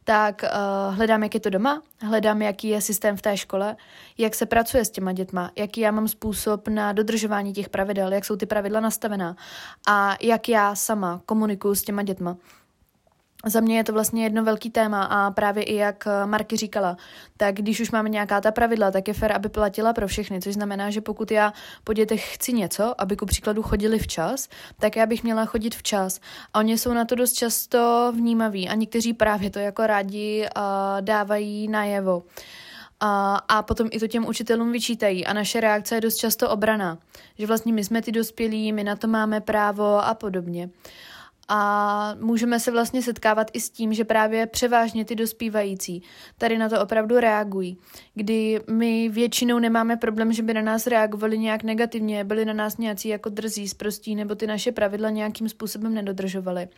[0.04, 3.76] tak uh, hledám, jak je to doma, hledám, jaký je systém v té škole,
[4.18, 8.24] jak se pracuje s těma dětma, jaký já mám způsob na dodržování těch pravidel, jak
[8.24, 9.36] jsou ty pravidla nastavená
[9.88, 12.36] a jak já sama komunikuju s těma dětma.
[13.46, 16.96] Za mě je to vlastně jedno velký téma a právě i jak Marky říkala,
[17.36, 20.54] tak když už máme nějaká ta pravidla, tak je fér, aby platila pro všechny, což
[20.54, 21.52] znamená, že pokud já
[21.84, 26.20] po dětech chci něco, aby ku příkladu chodili včas, tak já bych měla chodit včas.
[26.54, 30.62] A oni jsou na to dost často vnímaví a někteří právě to jako rádi uh,
[31.00, 32.22] dávají najevo.
[33.00, 36.98] A, a potom i to těm učitelům vyčítají a naše reakce je dost často obraná,
[37.38, 40.70] že vlastně my jsme ty dospělí, my na to máme právo a podobně.
[41.48, 46.02] A můžeme se vlastně setkávat i s tím, že právě převážně ty dospívající
[46.38, 47.78] tady na to opravdu reagují.
[48.14, 52.78] Kdy my většinou nemáme problém, že by na nás reagovali nějak negativně, byli na nás
[52.78, 56.68] nějací jako drzí, sprostí, nebo ty naše pravidla nějakým způsobem nedodržovali.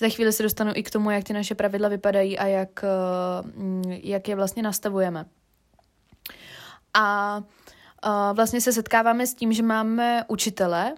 [0.00, 3.98] Za chvíli se dostanu i k tomu, jak ty naše pravidla vypadají a jak, eh,
[4.02, 5.26] jak je vlastně nastavujeme.
[6.94, 7.38] A
[8.32, 10.94] vlastně se setkáváme s tím, že máme učitele,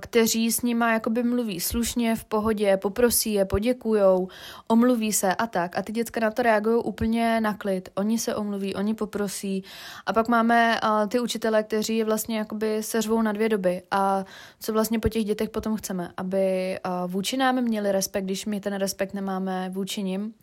[0.00, 4.28] kteří s nima jakoby mluví slušně, v pohodě, poprosí je, poděkujou,
[4.68, 5.78] omluví se a tak.
[5.78, 7.88] A ty děcka na to reagují úplně na klid.
[7.94, 9.64] Oni se omluví, oni poprosí.
[10.06, 13.82] A pak máme ty učitele, kteří vlastně jakoby se řvou na dvě doby.
[13.90, 14.24] A
[14.60, 16.10] co vlastně po těch dětech potom chceme?
[16.16, 20.34] Aby vůči nám měli respekt, když my ten respekt nemáme vůči nim.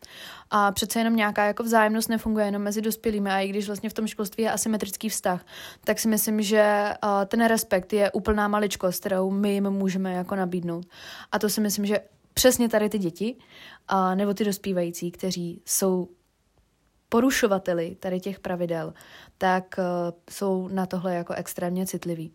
[0.52, 3.30] A přece jenom nějaká jako vzájemnost nefunguje jenom mezi dospělými.
[3.32, 5.46] A i když vlastně v tom školství je asymetrický vztah,
[5.84, 10.36] tak si myslím, že uh, ten respekt je úplná maličkost, kterou my jim můžeme jako
[10.36, 10.86] nabídnout.
[11.32, 12.00] A to si myslím, že
[12.34, 13.36] přesně tady ty děti,
[13.88, 16.10] a, nebo ty dospívající, kteří jsou
[17.10, 18.94] porušovateli tady těch pravidel,
[19.38, 19.84] tak uh,
[20.30, 22.32] jsou na tohle jako extrémně citliví.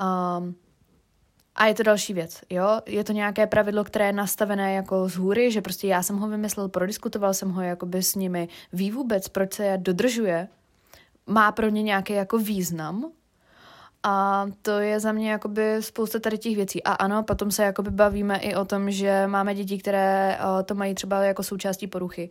[0.00, 0.54] Um,
[1.56, 2.80] a je to další věc, jo?
[2.86, 6.28] Je to nějaké pravidlo, které je nastavené jako z hůry, že prostě já jsem ho
[6.28, 8.48] vymyslel, prodiskutoval jsem ho jakoby s nimi.
[8.72, 10.48] Ví vůbec, proč se je dodržuje?
[11.26, 13.10] Má pro ně nějaký jako význam?
[14.02, 16.82] A to je za mě jakoby spousta tady těch věcí.
[16.82, 20.94] A ano, potom se jakoby bavíme i o tom, že máme děti, které to mají
[20.94, 22.30] třeba jako součástí poruchy,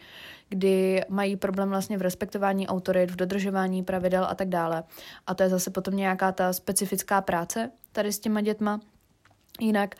[0.49, 4.83] kdy mají problém vlastně v respektování autorit, v dodržování pravidel a tak dále.
[5.27, 8.79] A to je zase potom nějaká ta specifická práce tady s těma dětma.
[9.59, 9.95] Jinak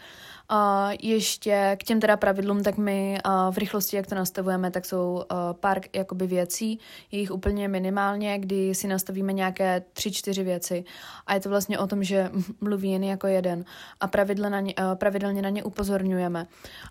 [0.50, 3.18] a ještě k těm teda pravidlům, tak my
[3.52, 5.24] v rychlosti, jak to nastavujeme, tak jsou
[5.60, 6.80] pár jakoby věcí,
[7.12, 10.84] je jich úplně minimálně, kdy si nastavíme nějaké tři, čtyři věci.
[11.28, 12.32] A je to vlastně o tom, že
[12.62, 13.66] mluví jen jako jeden.
[14.00, 16.48] A pravidle na ně, pravidelně na ně upozorňujeme.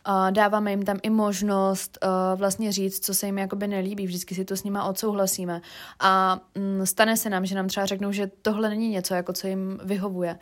[0.09, 1.99] Uh, dáváme jim tam i možnost
[2.37, 5.61] vlastně říct, co se jim jakoby nelíbí, vždycky si to s nima odsouhlasíme.
[6.01, 9.47] A um, stane se nám, že nám třeba řeknou, že tohle není něco, jako co
[9.47, 10.39] jim vyhovuje.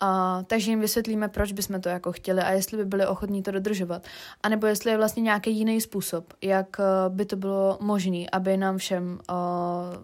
[0.00, 3.50] A, takže jim vysvětlíme, proč bychom to jako chtěli a jestli by byli ochotní to
[3.50, 4.06] dodržovat.
[4.42, 8.56] A nebo jestli je vlastně nějaký jiný způsob, jak uh, by to bylo možné, aby
[8.56, 9.36] nám všem uh,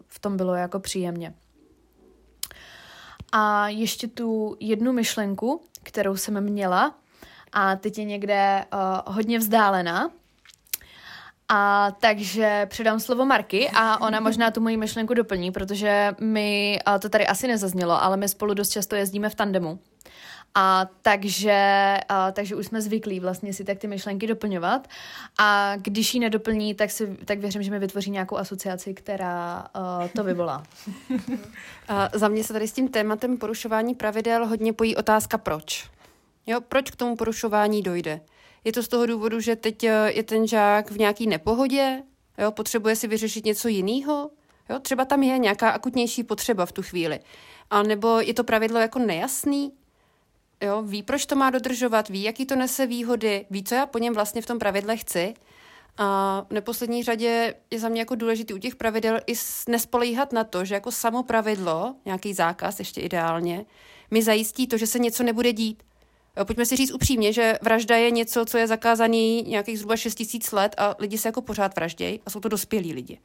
[0.07, 1.35] v tom bylo jako příjemně.
[3.33, 6.95] A ještě tu jednu myšlenku, kterou jsem měla,
[7.53, 10.11] a teď je někde uh, hodně vzdálená,
[11.49, 17.09] a takže předám slovo Marky a ona možná tu moji myšlenku doplní, protože my, to
[17.09, 19.79] tady asi nezaznělo, ale my spolu dost často jezdíme v tandemu.
[20.59, 24.89] A takže, a, takže už jsme zvyklí vlastně si tak ty myšlenky doplňovat.
[25.39, 30.09] A když ji nedoplní, tak, si, tak věřím, že mi vytvoří nějakou asociaci, která uh,
[30.09, 30.63] to vyvolá.
[31.89, 35.91] a za mě se tady s tím tématem porušování pravidel hodně pojí otázka proč.
[36.47, 38.21] Jo, proč k tomu porušování dojde?
[38.67, 42.03] Je to z toho důvodu, že teď eh, je ten žák v nějaký nepohodě,
[42.39, 44.31] jo, potřebuje si vyřešit něco jiného,
[44.71, 47.21] jo, třeba tam je nějaká akutnější potřeba v tu chvíli.
[47.71, 49.73] A nebo je to pravidlo jako nejasný,
[50.61, 53.99] jo, ví, proč to má dodržovat, ví, jaký to nese výhody, ví, co já po
[53.99, 55.35] něm vlastně v tom pravidle chci.
[55.99, 59.35] A v neposlední řadě je za mě jako důležitý u těch pravidel i
[59.69, 63.65] nespolíhat na to, že jako samo pravidlo, nějaký zákaz ještě ideálně,
[64.11, 65.83] mi zajistí to, že se něco nebude dít.
[66.45, 70.53] Pojďme si říct upřímně, že vražda je něco, co je zakázaný nějakých zhruba 6 tisíc
[70.53, 73.19] let a lidi se jako pořád vraždějí a jsou to dospělí lidi.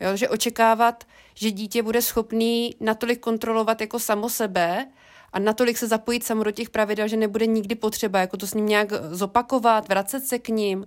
[0.00, 1.04] Jo, že očekávat,
[1.34, 4.86] že dítě bude schopný natolik kontrolovat jako samo sebe
[5.32, 8.54] a natolik se zapojit samo do těch pravidel, že nebude nikdy potřeba jako to s
[8.54, 10.86] ním nějak zopakovat, vracet se k ním,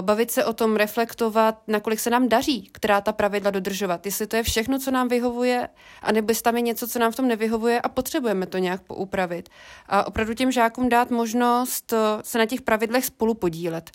[0.00, 4.06] bavit se o tom, reflektovat, nakolik se nám daří, která ta pravidla dodržovat.
[4.06, 5.68] Jestli to je všechno, co nám vyhovuje,
[6.02, 9.48] anebo jestli tam je něco, co nám v tom nevyhovuje a potřebujeme to nějak poupravit.
[9.86, 13.90] A opravdu těm žákům dát možnost eh, se na těch pravidlech spolu podílet.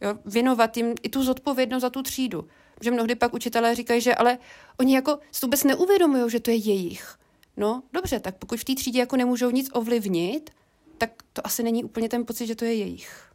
[0.00, 2.48] Jo, věnovat jim i tu zodpovědnost za tu třídu.
[2.80, 4.38] Že mnohdy pak učitelé říkají, že ale
[4.80, 7.14] oni jako si vůbec neuvědomují, že to je jejich.
[7.56, 10.50] No, dobře, tak pokud v té třídě jako nemůžou nic ovlivnit,
[10.98, 13.29] tak to asi není úplně ten pocit, že to je jejich.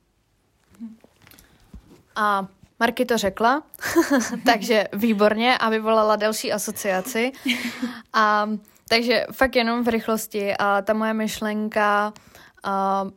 [2.16, 2.48] A
[2.80, 3.64] Marky to řekla,
[4.46, 7.32] takže výborně a vyvolala další asociaci.
[8.14, 8.50] A,
[8.90, 12.14] takže fakt jenom v rychlosti a ta moje myšlenka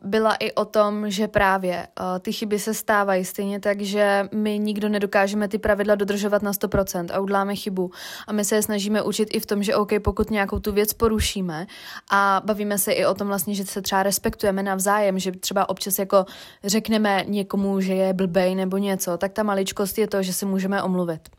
[0.03, 1.87] byla i o tom, že právě
[2.19, 7.07] ty chyby se stávají stejně tak, že my nikdo nedokážeme ty pravidla dodržovat na 100%
[7.13, 7.91] a udláme chybu.
[8.27, 10.93] A my se je snažíme učit i v tom, že OK, pokud nějakou tu věc
[10.93, 11.67] porušíme
[12.11, 15.99] a bavíme se i o tom vlastně, že se třeba respektujeme navzájem, že třeba občas
[15.99, 16.25] jako
[16.63, 20.83] řekneme někomu, že je blbej nebo něco, tak ta maličkost je to, že si můžeme
[20.83, 21.29] omluvit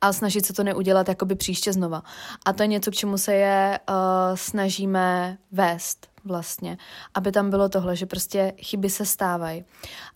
[0.00, 2.02] a snažit se to neudělat jakoby příště znova.
[2.46, 3.94] A to je něco, k čemu se je uh,
[4.34, 6.78] snažíme vést vlastně,
[7.14, 9.64] aby tam bylo tohle, že prostě chyby se stávají.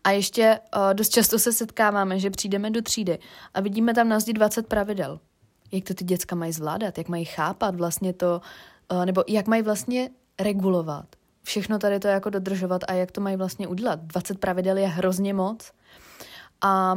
[0.05, 3.19] A ještě uh, dost často se setkáváme, že přijdeme do třídy
[3.55, 5.21] a vidíme tam na zdi 20 pravidel.
[5.73, 8.41] Jak to ty děcka mají zvládat, jak mají chápat vlastně to,
[8.93, 10.11] uh, nebo jak mají vlastně
[10.41, 11.07] regulovat.
[11.43, 14.01] Všechno tady to jako dodržovat a jak to mají vlastně udělat.
[14.01, 15.73] 20 pravidel je hrozně moc.
[16.61, 16.97] A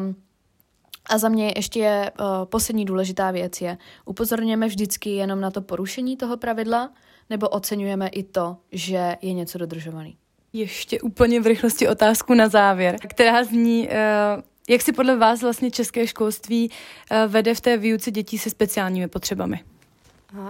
[1.09, 5.61] a za mě ještě je uh, poslední důležitá věc je, upozorněme vždycky jenom na to
[5.61, 6.91] porušení toho pravidla,
[7.29, 10.17] nebo oceňujeme i to, že je něco dodržovaný?
[10.53, 13.95] Ještě úplně v rychlosti otázku na závěr, která zní, eh,
[14.69, 16.71] jak si podle vás vlastně české školství
[17.11, 19.63] eh, vede v té výuce dětí se speciálními potřebami?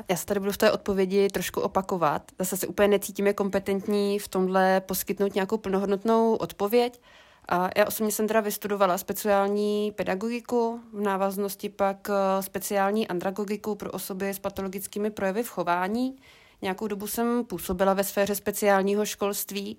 [0.10, 2.32] Já se tady budu v té odpovědi trošku opakovat.
[2.40, 7.02] Zase se úplně necítíme kompetentní v tomhle poskytnout nějakou plnohodnotnou odpověď.
[7.50, 13.92] A já osobně jsem teda vystudovala speciální pedagogiku, v návaznosti pak eh, speciální andragogiku pro
[13.92, 16.16] osoby s patologickými projevy v chování.
[16.62, 19.78] Nějakou dobu jsem působila ve sféře speciálního školství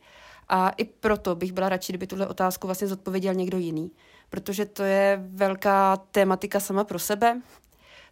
[0.48, 3.90] a i proto bych byla radši, kdyby tuhle otázku vlastně zodpověděl někdo jiný,
[4.30, 7.40] protože to je velká tématika sama pro sebe.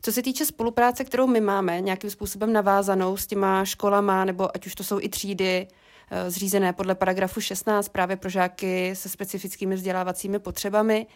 [0.03, 4.67] Co se týče spolupráce, kterou my máme nějakým způsobem navázanou s těma školama, nebo ať
[4.67, 5.69] už to jsou i třídy,
[6.11, 11.07] eh, zřízené podle paragrafu 16 právě pro žáky se specifickými vzdělávacími potřebami,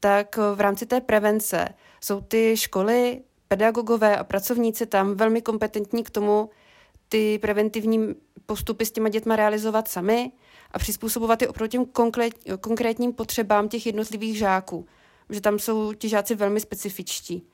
[0.00, 1.68] tak v rámci té prevence
[2.00, 6.50] jsou ty školy, pedagogové a pracovníci tam velmi kompetentní k tomu,
[7.08, 8.14] ty preventivní
[8.46, 10.32] postupy s těma dětma realizovat sami
[10.70, 11.78] a přizpůsobovat je oproti
[12.60, 14.86] konkrétním potřebám těch jednotlivých žáků.
[15.30, 17.46] Že tam jsou ti žáci velmi specifičtí.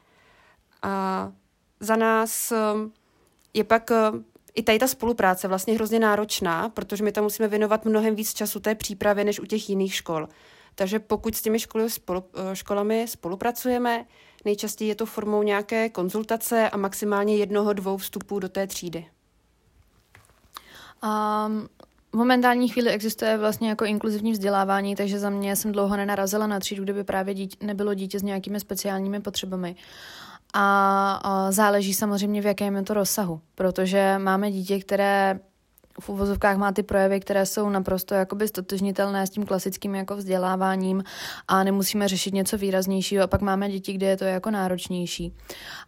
[0.82, 1.32] A
[1.80, 2.92] za nás um,
[3.54, 4.24] je pak um,
[4.54, 8.60] i tady ta spolupráce vlastně hrozně náročná, protože my tam musíme věnovat mnohem víc času
[8.60, 10.28] té přípravě než u těch jiných škol.
[10.74, 14.06] Takže pokud s těmi školy, spolu, uh, školami spolupracujeme,
[14.44, 19.06] nejčastěji je to formou nějaké konzultace a maximálně jednoho, dvou vstupů do té třídy.
[21.04, 21.68] Um,
[22.12, 26.60] v momentální chvíli existuje vlastně jako inkluzivní vzdělávání, takže za mě jsem dlouho nenarazila na
[26.60, 29.76] třídu, kde by právě dítě, nebylo dítě s nějakými speciálními potřebami.
[30.54, 35.40] A, a záleží samozřejmě, v jakém je to rozsahu, protože máme dítě, které
[36.00, 41.04] v uvozovkách má ty projevy, které jsou naprosto jakoby stotožnitelné s tím klasickým jako vzděláváním
[41.48, 45.34] a nemusíme řešit něco výraznějšího a pak máme děti, kde je to jako náročnější.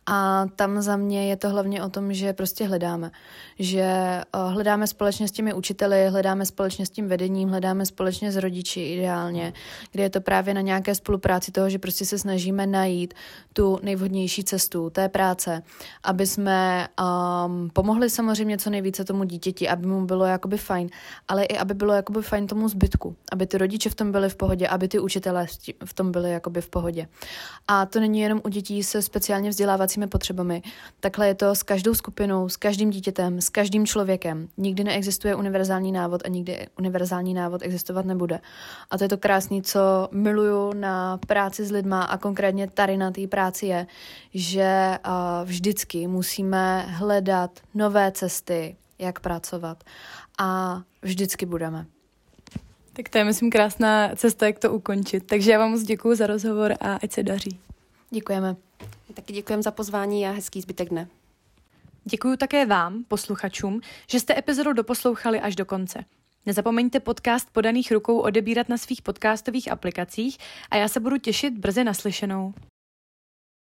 [0.06, 3.10] A tam za mě je to hlavně o tom, že prostě hledáme.
[3.58, 8.36] Že eh, hledáme společně s těmi učiteli, hledáme společně s tím vedením, hledáme společně s
[8.36, 9.52] rodiči ideálně,
[9.92, 13.14] kde je to právě na nějaké spolupráci toho, že prostě se snažíme najít
[13.52, 15.62] tu nejvhodnější cestu té práce,
[16.04, 16.88] aby jsme
[17.46, 20.88] um, pomohli samozřejmě co nejvíce tomu dítěti, aby mu bylo jakoby fajn,
[21.28, 24.36] ale i aby bylo jakoby fajn tomu zbytku, aby ty rodiče v tom byli v
[24.36, 25.46] pohodě, aby ty učitelé
[25.84, 27.08] v tom byli jakoby v pohodě.
[27.68, 30.62] A to není jenom u dětí se speciálně vzdělávacími potřebami.
[31.00, 34.48] Takhle je to s každou skupinou, s každým dítětem, s každým člověkem.
[34.56, 38.40] Nikdy neexistuje univerzální návod a nikdy univerzální návod existovat nebude.
[38.90, 43.10] A to je to krásné, co miluju na práci s lidma a konkrétně tady na
[43.10, 43.86] té práci je,
[44.34, 44.98] že
[45.44, 49.84] vždycky musíme hledat nové cesty, jak pracovat.
[50.38, 51.86] A vždycky budeme.
[52.92, 55.26] Tak to je, myslím, krásná cesta, jak to ukončit.
[55.26, 57.60] Takže já vám moc děkuji za rozhovor a ať se daří.
[58.10, 58.56] Děkujeme.
[59.14, 61.08] Taky děkujeme za pozvání a hezký zbytek dne.
[62.04, 63.80] Děkuji také vám, posluchačům,
[64.10, 66.04] že jste epizodu doposlouchali až do konce.
[66.46, 70.38] Nezapomeňte podcast podaných rukou odebírat na svých podcastových aplikacích
[70.70, 72.54] a já se budu těšit brzy naslyšenou.